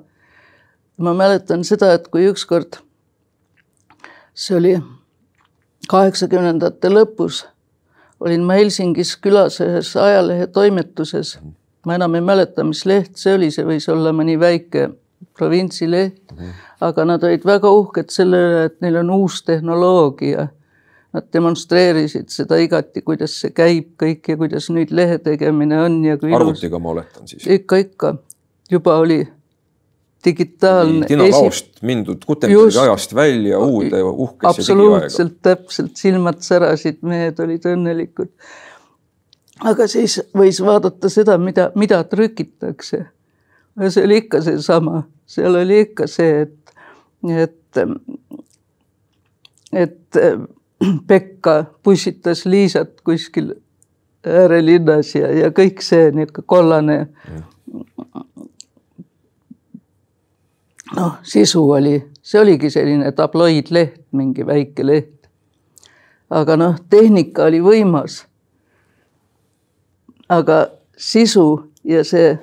[0.97, 2.79] Ma mäletan seda, et kui ükskord
[4.33, 4.77] see oli
[5.89, 7.43] kaheksakümnendate lõpus
[8.23, 11.37] olin ma Helsingis külas ühes ajalehe toimetuses.
[11.85, 14.89] ma enam ei mäleta, mis leht see oli, see võis olla mõni väike
[15.37, 16.37] provintsileht mm.
[16.37, 16.53] -hmm.
[16.87, 20.47] aga nad olid väga uhked selle üle, et neil on uus tehnoloogia.
[21.13, 26.17] Nad demonstreerisid seda igati, kuidas see käib kõik ja kuidas nüüd lehe tegemine on ja
[26.17, 26.81] kui arvutiga ilus...
[26.81, 27.45] ma oletan siis?
[27.47, 28.15] ikka, ikka.
[28.71, 29.19] juba oli
[30.25, 31.05] digitaalne.
[31.09, 31.85] dinalaost esi...
[31.85, 38.31] mindud Gutenbergi ajast välja uude uhkesse absoluutselt täpselt, silmad särasid, mehed olid õnnelikud.
[39.63, 43.05] aga siis võis vaadata seda, mida, mida trükitakse.
[43.89, 46.75] see oli ikka seesama, seal oli ikka see, et,
[47.43, 47.83] et,
[49.73, 50.23] et
[51.07, 53.53] Pekka pussitas Liisat kuskil
[54.27, 57.41] äärelinnas ja, ja kõik see niisugune kollane ja
[60.95, 65.09] noh, sisu oli, see oligi selline tabloidleht, mingi väike leht.
[66.29, 68.23] aga noh, tehnika oli võimas.
[70.29, 71.47] aga sisu
[71.83, 72.37] ja see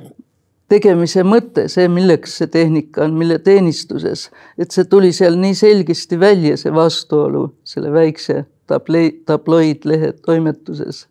[0.70, 6.18] tegemise mõte, see, milleks see tehnika on, mille teenistuses, et see tuli seal nii selgesti
[6.20, 11.06] välja, see vastuolu selle väikse tabloi, tabloidlehe toimetuses.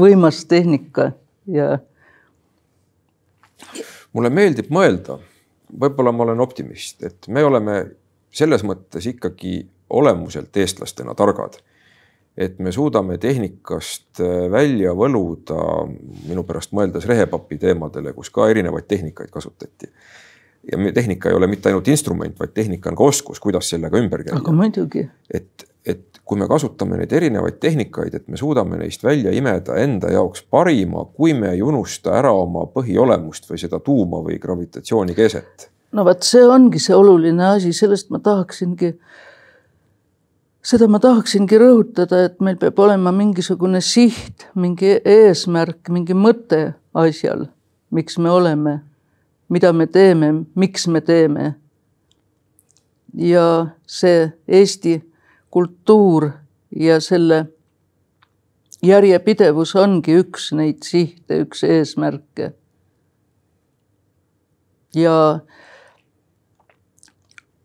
[0.00, 1.12] võimas tehnika
[1.46, 1.78] ja.
[4.12, 5.20] mulle meeldib mõelda
[5.80, 7.78] võib-olla ma olen optimist, et me oleme
[8.34, 9.60] selles mõttes ikkagi
[9.90, 11.60] olemuselt eestlastena targad.
[12.36, 15.84] et me suudame tehnikast äh, välja võluda,
[16.26, 19.92] minu pärast mõeldes rehepapi teemadele, kus ka erinevaid tehnikaid kasutati.
[20.72, 24.24] ja tehnika ei ole mitte ainult instrument, vaid tehnika on ka oskus, kuidas sellega ümber
[24.24, 24.40] käia.
[24.40, 25.06] aga muidugi.
[25.30, 30.10] et, et kui me kasutame neid erinevaid tehnikaid, et me suudame neist välja imeda enda
[30.12, 35.68] jaoks parima, kui me ei unusta ära oma põhiolemust või seda tuuma või gravitatsiooni keset.
[35.92, 38.94] no vot, see ongi see oluline asi, sellest ma tahaksingi,
[40.64, 47.50] seda ma tahaksingi rõhutada, et meil peab olema mingisugune siht, mingi eesmärk, mingi mõte asjal,
[47.92, 48.78] miks me oleme,
[49.52, 51.54] mida me teeme, miks me teeme.
[53.14, 54.96] ja see Eesti
[55.54, 56.30] kultuur
[56.76, 57.44] ja selle
[58.82, 62.52] järjepidevus ongi üks neid sihte, üks eesmärke.
[64.94, 65.14] ja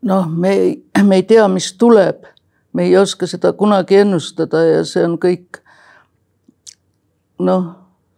[0.02, 0.70] noh, me ei,
[1.02, 2.24] me ei tea, mis tuleb,
[2.72, 5.60] me ei oska seda kunagi ennustada ja see on kõik
[7.42, 7.68] noh,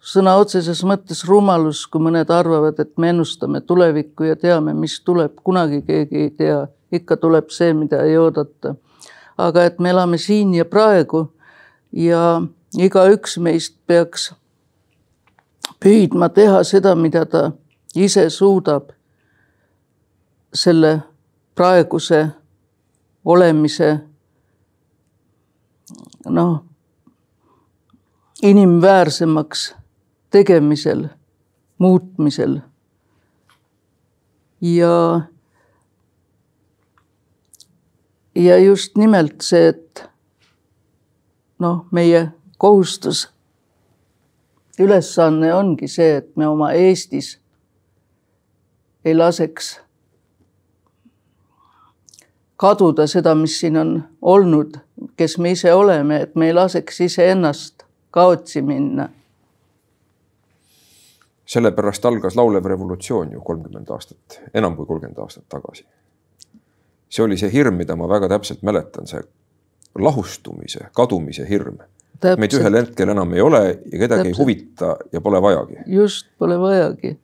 [0.04, 5.40] sõna otseses mõttes rumalus, kui mõned arvavad, et me ennustame tulevikku ja teame, mis tuleb,
[5.44, 8.76] kunagi keegi ei tea, ikka tuleb see, mida ei oodata
[9.46, 11.26] aga et me elame siin ja praegu
[11.92, 12.42] ja
[12.78, 14.30] igaüks meist peaks
[15.82, 17.50] püüdma teha seda, mida ta
[17.94, 18.92] ise suudab
[20.54, 21.00] selle
[21.54, 22.26] praeguse
[23.24, 23.90] olemise
[26.28, 26.64] noh,
[28.42, 29.74] inimväärsemaks
[30.30, 31.08] tegemisel,
[31.78, 32.60] muutmisel.
[34.60, 35.20] ja
[38.34, 40.04] ja just nimelt see, et
[41.58, 43.28] noh, meie kohustus,
[44.80, 47.36] ülesanne ongi see, et me oma Eestis
[49.04, 49.76] ei laseks
[52.56, 54.78] kaduda seda, mis siin on olnud,
[55.16, 59.08] kes me ise oleme, et me ei laseks iseennast kaotsi minna.
[61.52, 65.84] sellepärast algas laulev revolutsioon ju kolmkümmend aastat, enam kui kolmkümmend aastat tagasi
[67.12, 69.20] see oli see hirm, mida ma väga täpselt mäletan, see
[69.98, 71.76] lahustumise, kadumise hirm.
[72.38, 74.26] meid ühel hetkel enam ei ole ja kedagi täpselt.
[74.26, 75.76] ei huvita ja pole vajagi.
[75.86, 77.18] just, pole vajagi.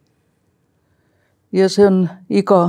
[1.53, 2.61] ja see on iga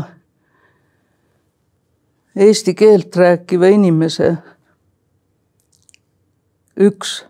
[2.35, 4.37] eesti keelt rääkiva inimese
[6.79, 7.25] üks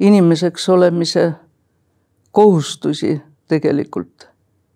[0.00, 1.32] inimeseks olemise
[2.32, 4.28] kohustusi tegelikult.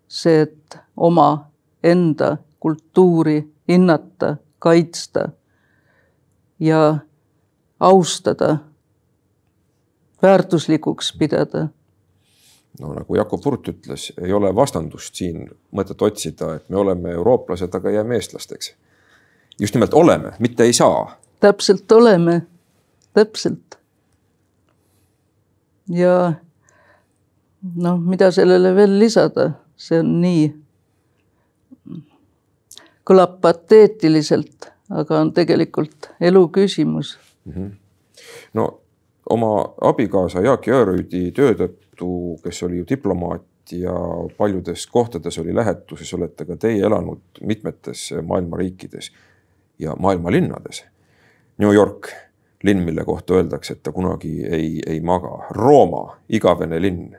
[0.09, 1.51] see, et oma
[1.83, 5.29] enda kultuuri hinnata, kaitsta
[6.61, 6.99] ja
[7.81, 8.57] austada,
[10.23, 11.69] väärtuslikuks pidada.
[12.81, 17.75] no nagu Jakob Hurt ütles, ei ole vastandust siin mõtet otsida, et me oleme eurooplased,
[17.75, 18.75] aga jääme eestlasteks.
[19.61, 21.17] just nimelt oleme, mitte ei saa.
[21.41, 22.43] täpselt oleme,
[23.13, 23.79] täpselt.
[25.89, 26.33] ja
[27.75, 30.64] noh, mida sellele veel lisada, see on nii,
[33.05, 37.53] kõlab pateetiliselt, aga on tegelikult elu küsimus mm.
[37.53, 37.71] -hmm.
[38.55, 38.69] no
[39.31, 42.09] oma abikaasa Jaak Jõerüüdi töö tõttu,
[42.45, 43.95] kes oli ju diplomaat ja
[44.37, 49.13] paljudes kohtades oli lähetuses, olete ka teie elanud mitmetes maailma riikides
[49.79, 50.85] ja maailma linnades.
[51.59, 52.11] New York,
[52.63, 55.47] linn, mille kohta öeldakse, et ta kunagi ei, ei maga.
[55.51, 57.17] Rooma, igavene linn.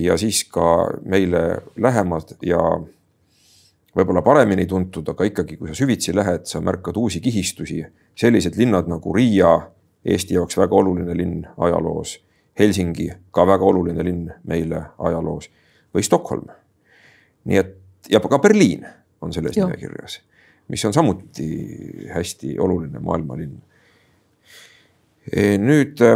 [0.00, 2.58] ja siis ka meile lähemad ja
[3.96, 7.84] võib-olla paremini tuntud, aga ikkagi, kui sa süvitsi lähed, sa märkad uusi kihistusi.
[8.14, 9.70] sellised linnad nagu Riia,
[10.04, 12.20] Eesti jaoks väga oluline linn ajaloos
[12.58, 15.50] Helsingi, ka väga oluline linn meile ajaloos,
[15.94, 16.48] või Stockholm.
[17.44, 17.76] nii et
[18.10, 18.86] ja ka Berliin
[19.20, 19.66] on selles ja.
[19.66, 20.20] nimekirjas,
[20.68, 21.48] mis on samuti
[22.14, 23.56] hästi oluline maailmalinn.
[25.32, 26.10] E, nüüd e,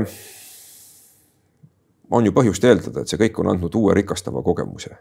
[2.10, 4.96] on ju põhjust eeldada, et see kõik on andnud uue rikastava kogemuse,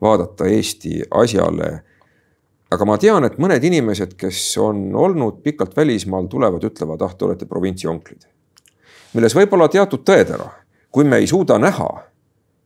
[0.00, 1.70] vaadata Eesti asjale
[2.70, 7.24] aga ma tean, et mõned inimesed, kes on olnud pikalt välismaal, tulevad, ütlevad, ah, te
[7.24, 8.26] olete provintsi onklid.
[9.14, 10.50] milles võib olla teatud tõetera
[10.96, 11.88] kui me ei suuda näha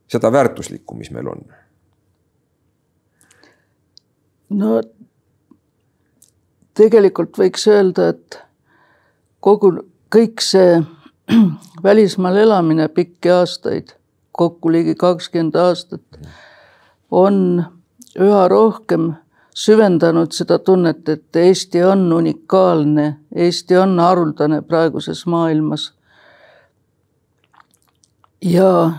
[0.07, 1.41] seda väärtuslikku, mis meil on?
[4.61, 4.77] no
[6.79, 8.39] tegelikult võiks öelda, et
[9.43, 9.73] kogu,
[10.15, 10.79] kõik see
[11.89, 13.97] välismaal elamine pikki aastaid,
[14.31, 16.23] kokku ligi kakskümmend aastat,
[17.11, 17.65] on
[18.15, 19.11] üha rohkem
[19.55, 25.93] süvendanud seda tunnet, et Eesti on unikaalne, Eesti on haruldane praeguses maailmas
[28.43, 28.91] ja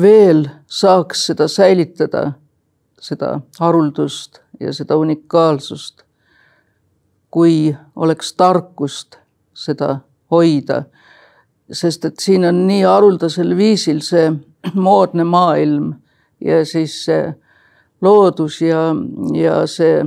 [0.00, 2.32] veel saaks seda säilitada,
[3.00, 6.02] seda haruldust ja seda unikaalsust,
[7.30, 9.16] kui oleks tarkust
[9.54, 9.98] seda
[10.30, 10.84] hoida.
[11.72, 14.28] sest et siin on nii haruldasel viisil see
[14.74, 15.94] moodne maailm
[16.40, 17.34] ja siis see
[18.02, 18.90] loodus ja,
[19.34, 20.04] ja see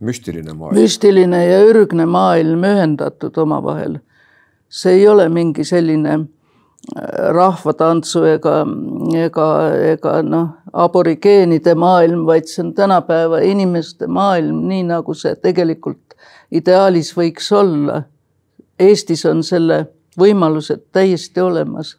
[0.00, 0.78] müstiline maailm.
[0.78, 3.98] müstiline ja ürgne maailm ühendatud omavahel.
[4.68, 6.18] see ei ole mingi selline
[7.32, 8.54] rahvatantsu ega,
[9.14, 9.48] ega,
[9.92, 16.16] ega noh, aborigeenide maailm, vaid see on tänapäeva inimeste maailm, nii nagu see tegelikult
[16.50, 18.02] ideaalis võiks olla.
[18.80, 19.84] Eestis on selle
[20.18, 21.96] võimalused täiesti olemas.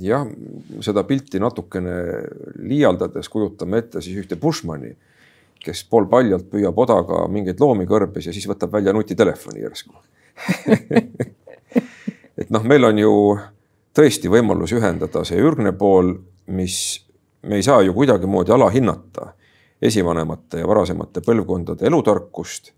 [0.00, 0.26] Jah,
[0.80, 1.96] seda pilti natukene
[2.62, 4.94] liialdades kujutame ette siis ühte Bushmani,
[5.62, 9.94] kes poolpaljalt püüab odaga mingeid loomi kõrbes ja siis võtab välja nutitelefoni järsku.
[12.40, 13.12] Et noh, meil on ju
[13.94, 16.16] tõesti võimalus ühendada see ürgne pool,
[16.50, 16.76] mis
[17.46, 19.34] me ei saa ju kuidagimoodi alahinnata
[19.82, 22.72] esivanemate ja varasemate põlvkondade elutarkust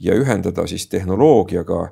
[0.00, 1.88] ja ühendada siis tehnoloogiaga,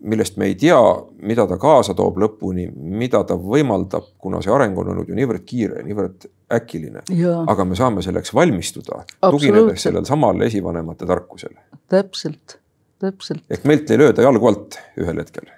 [0.00, 0.78] millest me ei tea,
[1.22, 5.44] mida ta kaasa toob lõpuni, mida ta võimaldab, kuna see areng on olnud ju niivõrd
[5.46, 7.04] kiire, niivõrd äkiline.
[7.46, 11.60] aga me saame selleks valmistuda, tuginedes sellel samal esivanemate tarkusele.
[11.88, 12.58] täpselt,
[12.98, 13.44] täpselt.
[13.50, 15.50] ehk meilt ei lööda jalgu alt ühel hetkel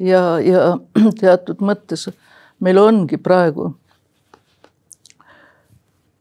[0.00, 0.76] ja, ja
[1.20, 2.08] teatud mõttes
[2.60, 3.74] meil ongi praegu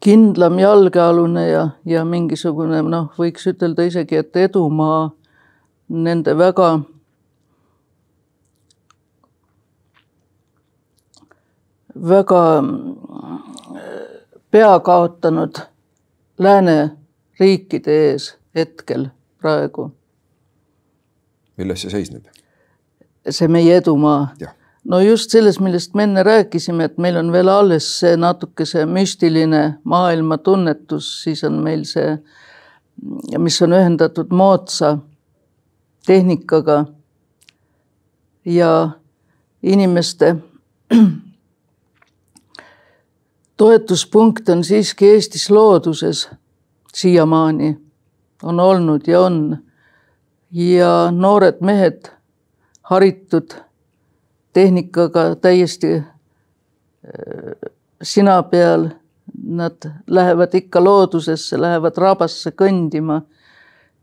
[0.06, 5.10] kindlam jalgealune ja, ja mingisugune noh, võiks ütelda isegi, et edumaa
[5.90, 6.70] nende väga
[12.10, 12.64] väga
[14.52, 15.56] pea kaotanud
[16.38, 19.08] lääneriikide ees hetkel
[19.42, 19.92] praegu.
[21.58, 22.26] milles see seisneb?
[23.30, 24.28] see meie edumaa.
[24.84, 28.86] no just selles, millest me enne rääkisime, et meil on veel alles see natuke see
[28.86, 32.18] müstiline maailma tunnetus, siis on meil see,
[33.38, 34.98] mis on ühendatud moodsa
[36.06, 36.86] tehnikaga
[38.46, 38.90] ja
[39.64, 40.36] inimeste
[43.58, 46.30] toetuspunkt on siiski Eestis looduses
[46.94, 47.78] siiamaani,
[48.44, 49.58] on olnud ja on.
[50.52, 52.06] ja noored mehed
[52.82, 53.52] haritud
[54.54, 56.06] tehnikaga täiesti äh,
[58.02, 58.90] sina peal.
[59.46, 63.22] Nad lähevad ikka loodusesse, lähevad rabasse kõndima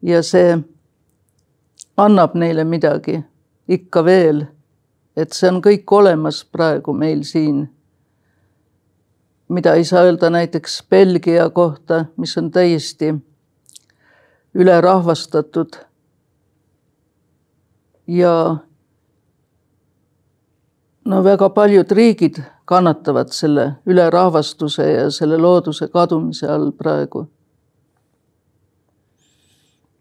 [0.03, 0.59] ja see
[1.97, 3.25] annab neile midagi
[3.69, 4.47] ikka veel.
[5.17, 7.69] et see on kõik olemas praegu meil siin.
[9.49, 13.15] mida ei saa öelda näiteks Belgia kohta, mis on täiesti
[14.55, 15.77] ülerahvastatud.
[18.07, 18.57] ja
[21.05, 27.27] no väga paljud riigid kannatavad selle ülerahvastuse ja selle looduse kadumise all praegu.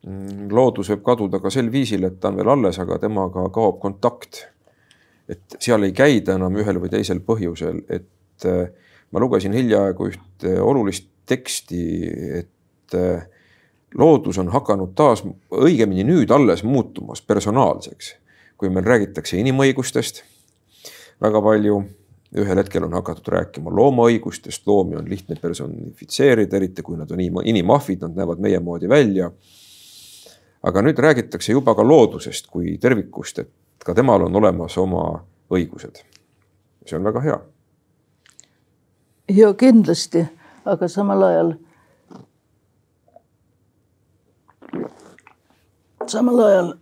[0.08, 3.80] Mm, loodus võib kaduda ka sel viisil, et ta on veel alles, aga temaga kaob
[3.82, 4.47] kontakt.
[5.30, 8.74] et seal ei käida enam ühel või teisel põhjusel, et äh,
[9.12, 11.84] ma lugesin hiljaaegu ühte olulist teksti,
[12.41, 13.22] et äh,
[13.95, 18.16] loodus on hakanud taas, õigemini nüüd alles muutumas personaalseks.
[18.58, 20.24] kui meil räägitakse inimõigustest
[21.22, 21.80] väga palju,
[22.41, 28.06] ühel hetkel on hakatud rääkima loomaõigustest, loomi on lihtne personifitseerida, eriti kui nad on inimahvid,
[28.06, 29.32] nad näevad meie moodi välja.
[30.64, 36.03] Aga nüüd räägitakse juba ka loodusest kui tervikust, et ka temal on olemas oma õigused.
[36.86, 37.39] see on väga hea.
[39.30, 40.26] ja kindlasti,
[40.66, 41.53] aga samal ajal
[46.07, 46.74] samal ajal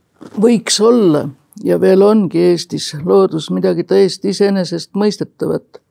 [0.41, 1.27] võiks olla
[1.63, 5.81] ja veel ongi Eestis loodus midagi täiesti iseenesestmõistetavat.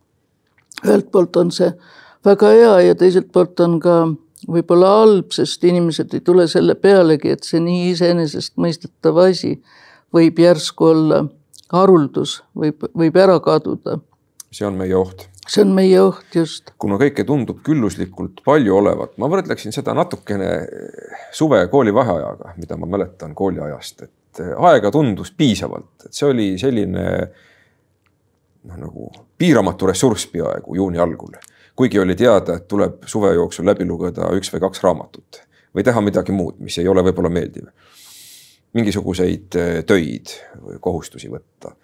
[0.86, 1.72] ühelt poolt on see
[2.24, 3.94] väga hea ja teiselt poolt on ka
[4.46, 9.56] võib-olla halb, sest inimesed ei tule selle pealegi, et see nii iseenesestmõistetav asi
[10.14, 11.24] võib järsku olla
[11.72, 13.98] haruldus, võib, võib ära kaduda.
[14.50, 16.72] see on meie oht see on meie oht just.
[16.80, 20.50] kuna kõike tundub külluslikult palju olevat, ma võrdleksin seda natukene
[21.34, 27.06] suve koolivaheajaga, mida ma mäletan kooliajast, et aega tundus piisavalt, et see oli selline
[28.68, 29.08] noh, nagu
[29.38, 31.38] piiramatu ressurss peaaegu juuni algul.
[31.78, 35.42] Kuigi oli teada, et tuleb suve jooksul läbi lugeda üks või kaks raamatut
[35.76, 37.68] või teha midagi muud, mis ei ole võib-olla meeldiv.
[38.74, 39.54] mingisuguseid
[39.86, 41.76] töid või kohustusi võtta.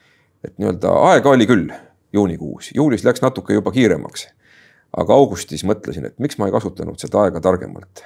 [0.44, 1.70] et nii-öelda aega oli küll
[2.12, 4.26] juunikuus, juulis läks natuke juba kiiremaks.
[4.96, 8.02] aga augustis mõtlesin, et miks ma ei kasutanud seda aega targemalt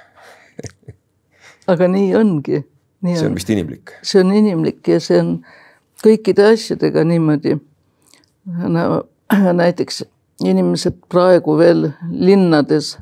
[1.73, 2.63] aga nii ongi.
[3.15, 3.95] see on vist inimlik.
[4.03, 5.33] see on inimlik ja see on
[6.05, 7.57] kõikide asjadega niimoodi
[8.45, 9.03] no,.
[9.63, 10.03] näiteks
[10.45, 12.95] inimesed praegu veel linnades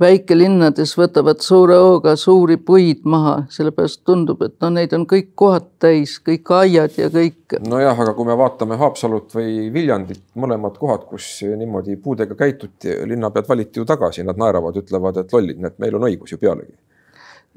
[0.00, 5.66] väikelinnades võtavad suure hooga suuri puid maha, sellepärast tundub, et no neid on kõik kohad
[5.82, 7.58] täis, kõik aiad ja kõik.
[7.68, 11.26] nojah, aga kui me vaatame Haapsalut või Viljandit, mõlemad kohad, kus
[11.56, 16.08] niimoodi puudega käituti, linnapead valiti ju tagasi, nad naeravad, ütlevad, et lollid, näed, meil on
[16.08, 16.72] õigus ju pealegi.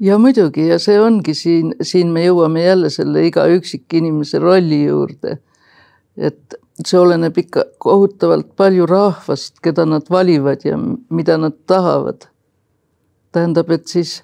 [0.00, 5.38] ja muidugi ja see ongi siin, siin me jõuame jälle selle iga üksikinimese rolli juurde.
[6.16, 10.78] et see oleneb ikka kohutavalt palju rahvast, keda nad valivad ja
[11.10, 12.26] mida nad tahavad
[13.34, 14.22] tähendab, et siis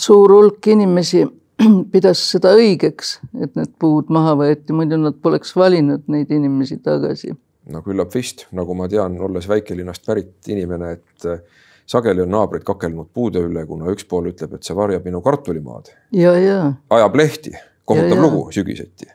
[0.00, 1.24] suur hulk inimesi
[1.92, 7.34] pidas seda õigeks, et need puud maha võeti, muidu nad poleks valinud neid inimesi tagasi.
[7.72, 11.42] no küllap vist, nagu ma tean, olles väikelinnast pärit inimene, et äh,
[11.86, 15.92] sageli on naabrid kakelnud puude üle, kuna üks pool ütleb, et see varjab minu kartulimaad.
[16.16, 16.60] ja, ja.
[16.90, 19.12] ajab lehti, kohutav ja, lugu sügiseti.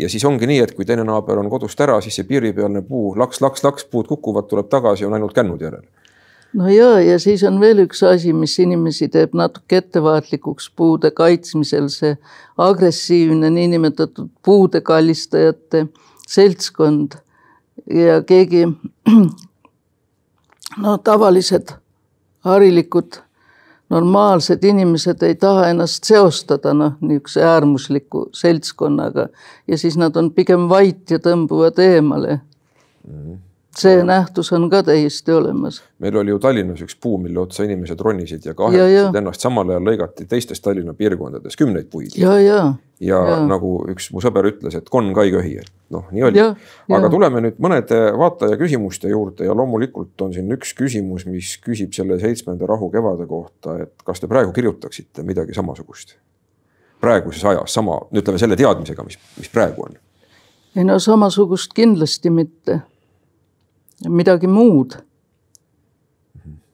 [0.00, 3.14] Ja siis ongi nii, et kui teine naaber on kodust ära, siis see piiripealne puu
[3.18, 5.84] laks, laks, laks, puud kukuvad, tuleb tagasi, on ainult kännud järel.
[6.54, 11.88] No ja, ja siis on veel üks asi, mis inimesi teeb natuke ettevaatlikuks puude kaitsmisel,
[11.90, 12.14] see
[12.62, 15.88] agressiivne niinimetatud puude kallistajate
[16.30, 17.18] seltskond.
[17.90, 18.68] Ja keegi
[20.84, 21.74] no tavalised
[22.46, 23.23] harilikud
[23.94, 29.28] normaalsed inimesed ei taha ennast seostada noh, niisuguse äärmusliku seltskonnaga
[29.70, 33.18] ja siis nad on pigem vait ja tõmbuvad eemale mm.
[33.18, 33.42] -hmm
[33.78, 35.82] see nähtus on ka täiesti olemas.
[35.98, 39.86] meil oli ju Tallinnas üks puu, mille otsa inimesed ronisid ja kahetasid ennast, samal ajal
[39.88, 42.16] lõigati teistes Tallinna piirkondades kümneid puid.
[42.16, 42.58] ja, ja,
[43.00, 46.28] ja, ja nagu üks mu sõber ütles, et konn ka ei köhi, et noh, nii
[46.30, 46.44] oli.
[46.98, 51.96] aga tuleme nüüd mõnede vaataja küsimuste juurde ja loomulikult on siin üks küsimus, mis küsib
[51.96, 56.16] selle seitsmenda rahu kevade kohta, et kas te praegu kirjutaksite midagi samasugust?
[57.04, 59.96] praeguses ajas sama, ütleme selle teadmisega, mis, mis praegu on.
[60.76, 62.80] ei no samasugust kindlasti mitte
[64.08, 64.96] midagi muud.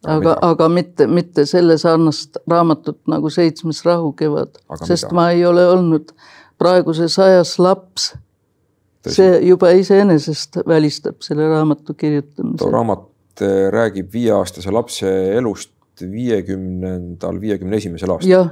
[0.06, 5.14] aga, aga mitte, mitte selle sarnast raamatut nagu Seitsmes rahukevad, sest mida?
[5.14, 6.14] ma ei ole olnud
[6.58, 8.14] praeguses ajas laps.
[9.08, 12.58] see juba iseenesest välistab selle raamatu kirjutamise.
[12.64, 18.48] too raamat eh, räägib viieaastase lapse elust viiekümnendal, viiekümne esimesel aastal.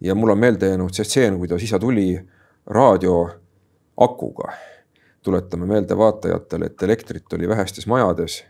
[0.00, 2.20] ja mul on meelde jäänud see stseen, kuidas isa tuli
[2.66, 4.52] raadioakuga
[5.28, 8.44] tuletame meelde vaatajatele, et elektrit oli vähestes majades.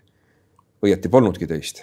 [0.79, 1.83] õieti polnudki teist.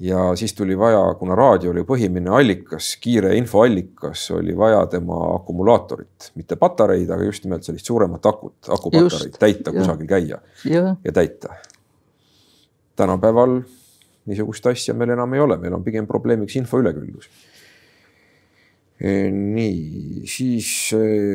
[0.00, 6.32] ja siis tuli vaja, kuna raadio oli põhimine allikas, kiire infoallikas, oli vaja tema akumulaatorit,
[6.34, 10.96] mitte patareid, aga just nimelt sellist suuremat akut, akupatareid täita, kusagil käia ja.
[11.04, 11.54] ja täita.
[12.96, 13.60] tänapäeval
[14.26, 17.30] niisugust asja meil enam ei ole, meil on pigem probleemiks info üleküllus
[19.00, 20.66] nii, siis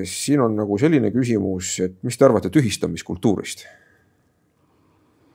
[0.06, 3.66] siin on nagu selline küsimus, et mis te arvate tühistamiskultuurist?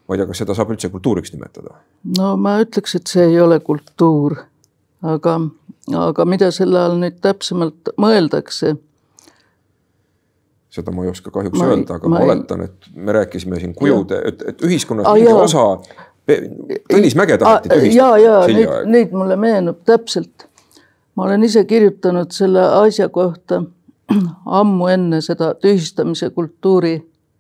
[0.07, 1.81] ma ei tea, kas seda saab üldse kultuuriks nimetada?
[2.19, 4.37] no ma ütleks, et see ei ole kultuur,
[5.07, 5.37] aga,
[6.05, 8.77] aga mida selle all nüüd täpsemalt mõeldakse?
[10.71, 13.75] seda ma ei oska kahjuks ma öelda, aga ma, ma oletan, et me rääkisime siin
[13.75, 15.67] kujude, et, et ühiskonnas ah, mingi osa,
[16.31, 18.19] Tõnis Mäge taheti tühistada.
[18.19, 20.47] ja, ja neid, neid mulle meenub täpselt.
[21.21, 23.59] Ma olen ise kirjutanud selle asja kohta
[24.47, 26.95] ammu enne seda tühistamise kultuuri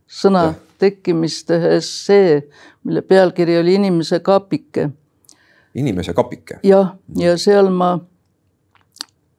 [0.04, 0.52] sõna ja.
[0.84, 2.42] tekkimist ühe essee,
[2.84, 4.90] mille pealkiri oli Inimese kapike.
[5.74, 6.58] inimese kapike?
[6.62, 7.94] jah, ja seal ma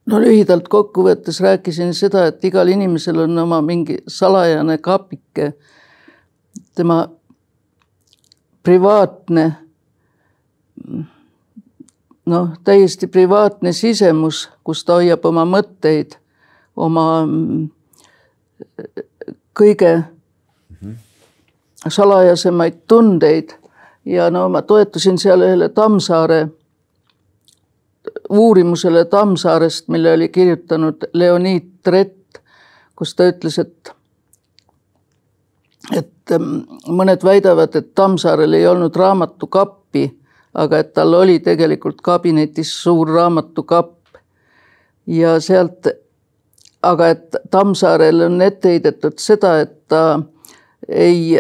[0.10, 5.54] no lühidalt kokkuvõttes rääkisin seda, et igal inimesel on oma mingi salajane kapike,
[6.76, 7.04] tema
[8.64, 9.52] privaatne,
[12.32, 16.16] noh, täiesti privaatne sisemus, kus ta hoiab oma mõtteid,
[16.76, 17.06] oma
[19.58, 19.92] kõige
[21.88, 23.58] salajasemaid tundeid.
[24.06, 26.48] Ja no ma toetusin seal ühele Tammsaare
[28.30, 32.42] uurimusele Tammsaarest, mille oli kirjutanud Leonid Trett,
[32.96, 33.92] kus ta ütles, et
[35.98, 40.06] et ähm, mõned väidavad, et Tammsaarel ei olnud raamatukappi,
[40.54, 43.98] aga et tal oli tegelikult kabinetis suur raamatukapp.
[45.08, 45.88] ja sealt,
[46.82, 50.22] aga et Tammsaarel on ette heidetud seda, et ta
[50.88, 51.40] ei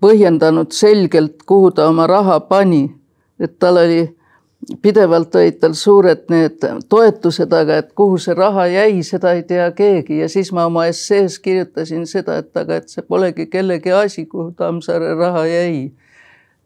[0.00, 2.84] põhjendanud selgelt, kuhu ta oma raha pani,
[3.40, 4.02] et tal oli
[4.82, 9.70] pidevalt olid tal suured need toetused, aga et kuhu see raha jäi, seda ei tea
[9.76, 14.26] keegi ja siis ma oma essees kirjutasin seda, et aga et see polegi kellegi asi,
[14.26, 15.92] kuhu Tammsaare raha jäi.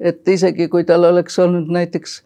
[0.00, 2.22] Et isegi kui tal oleks olnud näiteks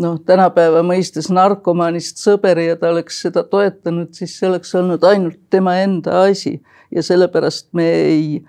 [0.00, 5.38] noh, tänapäeva mõistes narkomaanist sõber ja ta oleks seda toetanud, siis see oleks olnud ainult
[5.50, 6.58] tema enda asi.
[6.94, 8.44] Ja sellepärast me ei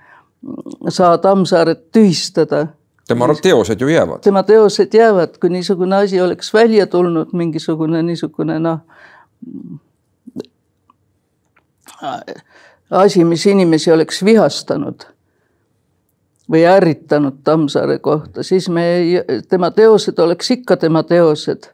[0.89, 2.67] saa Tammsaaret tühistada.
[3.07, 4.21] Tema teosed ju jäävad.
[4.26, 8.80] tema teosed jäävad, kui niisugune asi oleks välja tulnud, mingisugune niisugune noh,
[12.91, 15.14] asi, mis inimesi oleks vihastanud
[16.51, 18.85] või ärritanud Tammsaare kohta, siis me,
[19.49, 21.71] tema teosed oleks ikka tema teosed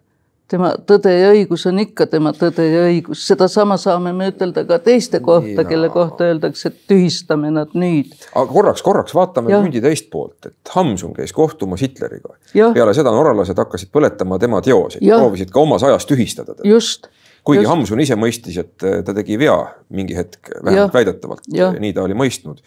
[0.52, 4.80] tema tõde ja õigus on ikka tema tõde ja õigus, sedasama saame me ütelda ka
[4.84, 8.12] teiste kohta, kelle kohta öeldakse, et tühistame nad nüüd.
[8.34, 12.36] aga korraks, korraks vaatame mündi teist poolt, et Hamsun käis kohtumas Hitleriga.
[12.52, 16.68] peale seda norralased hakkasid põletama tema teoseid, proovisid ka omas ajas tühistada teda.
[16.68, 17.08] just.
[17.48, 17.72] kuigi just.
[17.72, 19.58] Hamsun ise mõistis, et ta tegi vea
[19.90, 22.64] mingi hetk, vähemalt väidetavalt, nii ta oli mõistnud.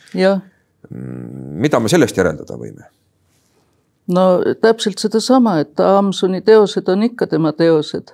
[0.95, 2.87] Mida me sellest järeldada võime?
[4.07, 8.13] no täpselt sedasama, et Hamsuni teosed on ikka tema teosed.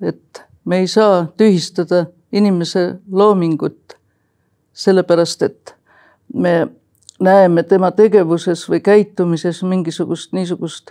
[0.00, 3.96] et me ei saa tühistada inimese loomingut,
[4.72, 5.74] sellepärast et
[6.34, 6.68] me
[7.20, 10.90] näeme tema tegevuses või käitumises mingisugust niisugust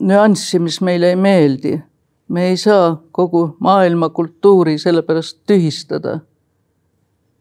[0.00, 1.82] nüanssi, mis meile ei meeldi.
[2.28, 6.20] me ei saa kogu maailma kultuuri sellepärast tühistada.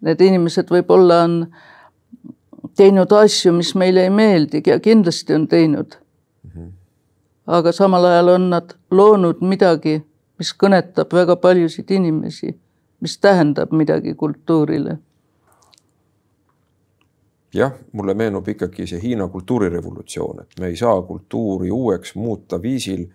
[0.02, 1.36] Need inimesed võib-olla on
[2.78, 5.98] teinud asju, mis meile ei meeldi ja kindlasti on teinud
[6.44, 6.52] mm.
[6.56, 6.72] -hmm.
[7.48, 10.02] aga samal ajal on nad loonud midagi,
[10.38, 12.56] mis kõnetab väga paljusid inimesi,
[13.00, 14.98] mis tähendab midagi kultuurile.
[17.54, 23.06] jah, mulle meenub ikkagi see Hiina kultuurirevolutsioon, et me ei saa kultuuri uueks muuta viisil,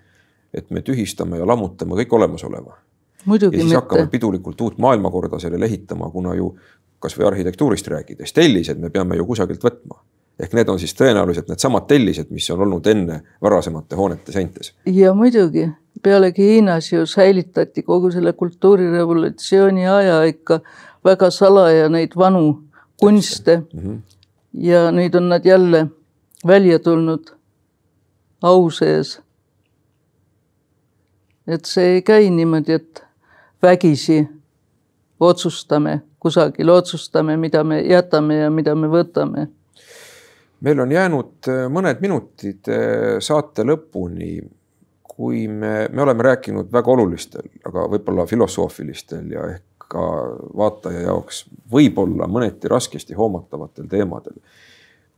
[0.54, 2.76] et me tühistame ja lammutame kõik olemasoleva.
[3.24, 3.74] siis mitte.
[3.74, 6.58] hakkame pidulikult uut maailmakorda sellele ehitama, kuna ju
[6.98, 10.02] kasvõi arhitektuurist rääkides, tellised me peame ju kusagilt võtma.
[10.40, 14.74] ehk need on siis tõenäoliselt needsamad tellised, mis on olnud enne varasemate hoonete seintes.
[14.86, 15.68] ja muidugi,
[16.02, 20.60] pealegi Hiinas ju säilitati kogu selle kultuurirevolutsiooni aja ikka
[21.04, 22.62] väga salaja neid vanu
[23.00, 23.80] kunste mm.
[23.80, 24.00] -hmm.
[24.52, 25.86] ja nüüd on nad jälle
[26.46, 27.36] välja tulnud
[28.42, 29.20] au sees.
[31.46, 33.04] et see ei käi niimoodi, et
[33.62, 34.28] vägisi
[35.20, 39.46] otsustame kusagil, otsustame, mida me jätame ja mida me võtame.
[40.60, 44.36] meil on jäänud äh, mõned minutid äh, saate lõpuni.
[45.16, 50.02] kui me, me oleme rääkinud väga olulistel, aga võib-olla filosoofilistel ja ehk ka
[50.56, 54.36] vaataja jaoks võib-olla mõneti raskesti hoomatavatel teemadel.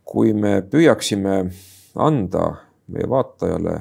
[0.04, 1.50] kui me püüaksime
[1.96, 2.44] anda
[2.88, 3.78] meie vaatajale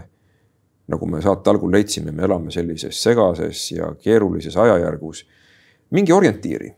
[0.87, 5.25] nagu me saate algul leidsime, me elame sellises segases ja keerulises ajajärgus
[5.91, 6.71] mingi orientiiri,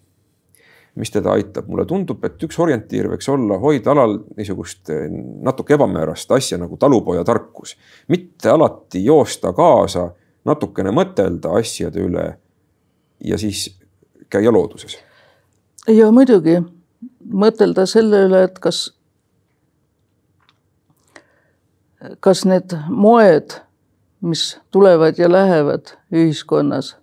[0.99, 1.67] mis teda aitab.
[1.67, 5.07] mulle tundub, et üks orientiir võiks olla hoida alal niisugust eh,
[5.47, 7.75] natuke ebamäärast asja nagu talupojatarkus.
[8.07, 10.09] mitte alati joosta kaasa,
[10.45, 12.27] natukene mõtelda asjade üle
[13.23, 13.69] ja siis
[14.29, 14.97] käia looduses.
[15.87, 16.59] ja muidugi
[17.23, 18.89] mõtelda selle üle, et kas,
[22.19, 23.59] kas need moed,
[24.21, 26.97] mis tulevad ja lähevad ühiskonnas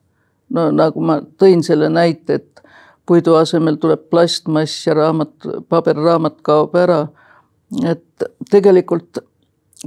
[0.50, 2.62] no nagu ma tõin selle näite, et
[3.06, 5.34] puidu asemel tuleb plastmass ja raamat,
[5.68, 7.06] paberraamat kaob ära.
[7.84, 9.18] et tegelikult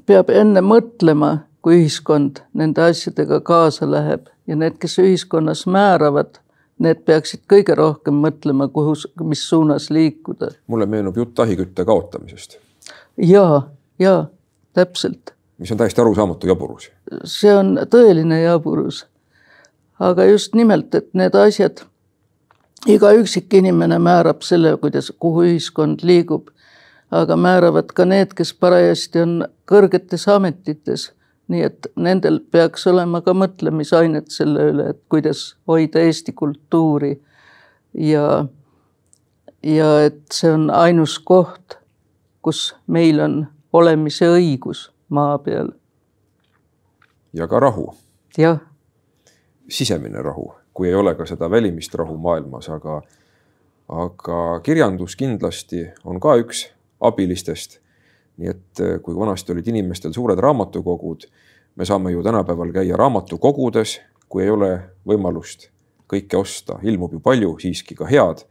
[0.06, 6.40] peab enne mõtlema, kui ühiskond nende asjadega kaasa läheb ja need, kes ühiskonnas määravad,
[6.80, 8.96] need peaksid kõige rohkem mõtlema, kuhu,
[9.28, 10.52] mis suunas liikuda.
[10.68, 12.58] mulle meenub jutt ahikütte kaotamisest.
[13.18, 13.62] ja,
[14.00, 14.26] ja
[14.74, 15.34] täpselt.
[15.58, 16.92] mis on täiesti arusaamatu jaburus.
[17.24, 19.06] see on tõeline jaburus.
[20.00, 21.84] aga just nimelt, et need asjad,
[22.88, 26.50] iga üksik inimene määrab selle, kuidas, kuhu ühiskond liigub
[27.12, 29.34] aga määravad ka need, kes parajasti on
[29.70, 31.12] kõrgetes ametites.
[31.50, 37.16] nii et nendel peaks olema ka mõtlemisainet selle üle, et kuidas hoida Eesti kultuuri
[37.94, 38.46] ja,
[39.66, 41.80] ja et see on ainus koht,
[42.46, 45.74] kus meil on olemise õigus maa peal.
[47.34, 47.94] ja ka rahu.
[48.38, 48.62] jah.
[49.70, 53.02] sisemine rahu, kui ei ole ka seda välimist rahu maailmas, aga,
[53.92, 56.70] aga kirjandus kindlasti on ka üks
[57.04, 57.82] abilistest.
[58.40, 61.26] nii et eh, kui vanasti olid inimestel suured raamatukogud,
[61.76, 63.98] me saame ju tänapäeval käia raamatukogudes,
[64.32, 64.70] kui ei ole
[65.04, 65.68] võimalust
[66.08, 68.46] kõike osta, ilmub ju palju siiski ka head.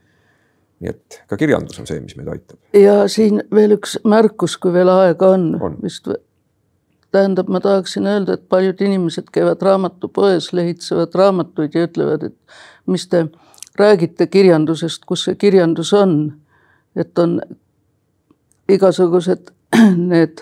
[0.84, 2.60] nii et ka kirjandus on see, mis meid aitab.
[2.76, 6.12] ja siin veel üks märkus, kui veel aega on, on., vist
[7.12, 12.36] tähendab, ma tahaksin öelda, et paljud inimesed käivad raamatupoes, lehitsevad raamatuid ja ütlevad, et
[12.86, 13.26] mis te
[13.78, 16.32] räägite kirjandusest, kus see kirjandus on.
[16.96, 17.40] et on
[18.68, 19.50] igasugused
[20.12, 20.40] need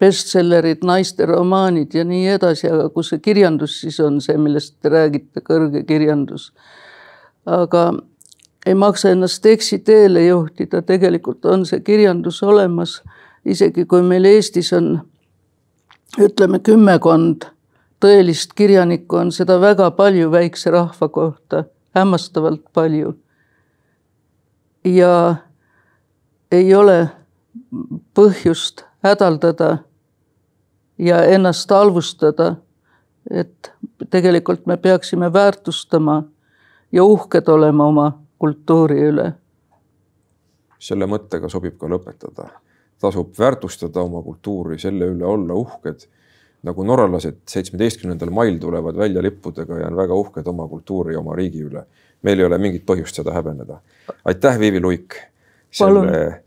[0.00, 5.42] bestsellerid, naisteromaanid ja nii edasi, aga kus see kirjandus siis on see, millest te räägite,
[5.44, 6.52] kõrge kirjandus.
[7.46, 7.92] aga
[8.66, 13.02] ei maksa ennast eksiteele juhtida, tegelikult on see kirjandus olemas,
[13.44, 15.02] isegi kui meil Eestis on
[16.18, 17.48] ütleme kümmekond
[18.04, 21.64] tõelist kirjanikku, on seda väga palju väikse rahva kohta,
[21.96, 23.14] hämmastavalt palju.
[24.84, 25.36] ja
[26.52, 27.08] ei ole
[28.14, 29.78] põhjust hädaldada
[30.98, 32.56] ja ennast halvustada.
[33.30, 33.72] et
[34.10, 36.22] tegelikult me peaksime väärtustama
[36.92, 39.32] ja uhked olema oma kultuuri üle.
[40.78, 42.50] selle mõttega sobib ka lõpetada.
[43.04, 46.06] Tasub väärtustada oma kultuuri, selle üle olla uhked.
[46.64, 51.36] nagu norralased seitsmeteistkümnendal mail tulevad välja lippudega ja on väga uhked oma kultuuri ja oma
[51.36, 51.84] riigi üle.
[52.22, 53.80] meil ei ole mingit põhjust seda häbeneda.
[54.24, 55.14] aitäh, Viivi Luik.
[55.70, 56.42] selle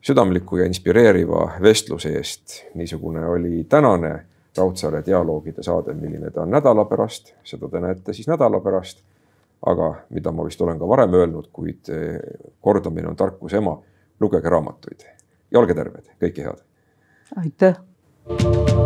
[0.00, 2.64] südamliku ja inspireeriva vestluse eest.
[2.74, 4.26] niisugune oli tänane
[4.56, 8.98] Raudsaare dialoogide saade, milline ta on nädala pärast, seda te näete siis nädala pärast.
[9.66, 12.18] aga mida ma vist olen ka varem öelnud, kuid eh,
[12.60, 13.76] kordamine on tarkuse ema,
[14.20, 15.19] lugege raamatuid
[15.50, 16.66] ja olge terved, kõike head.
[17.36, 18.79] aitäh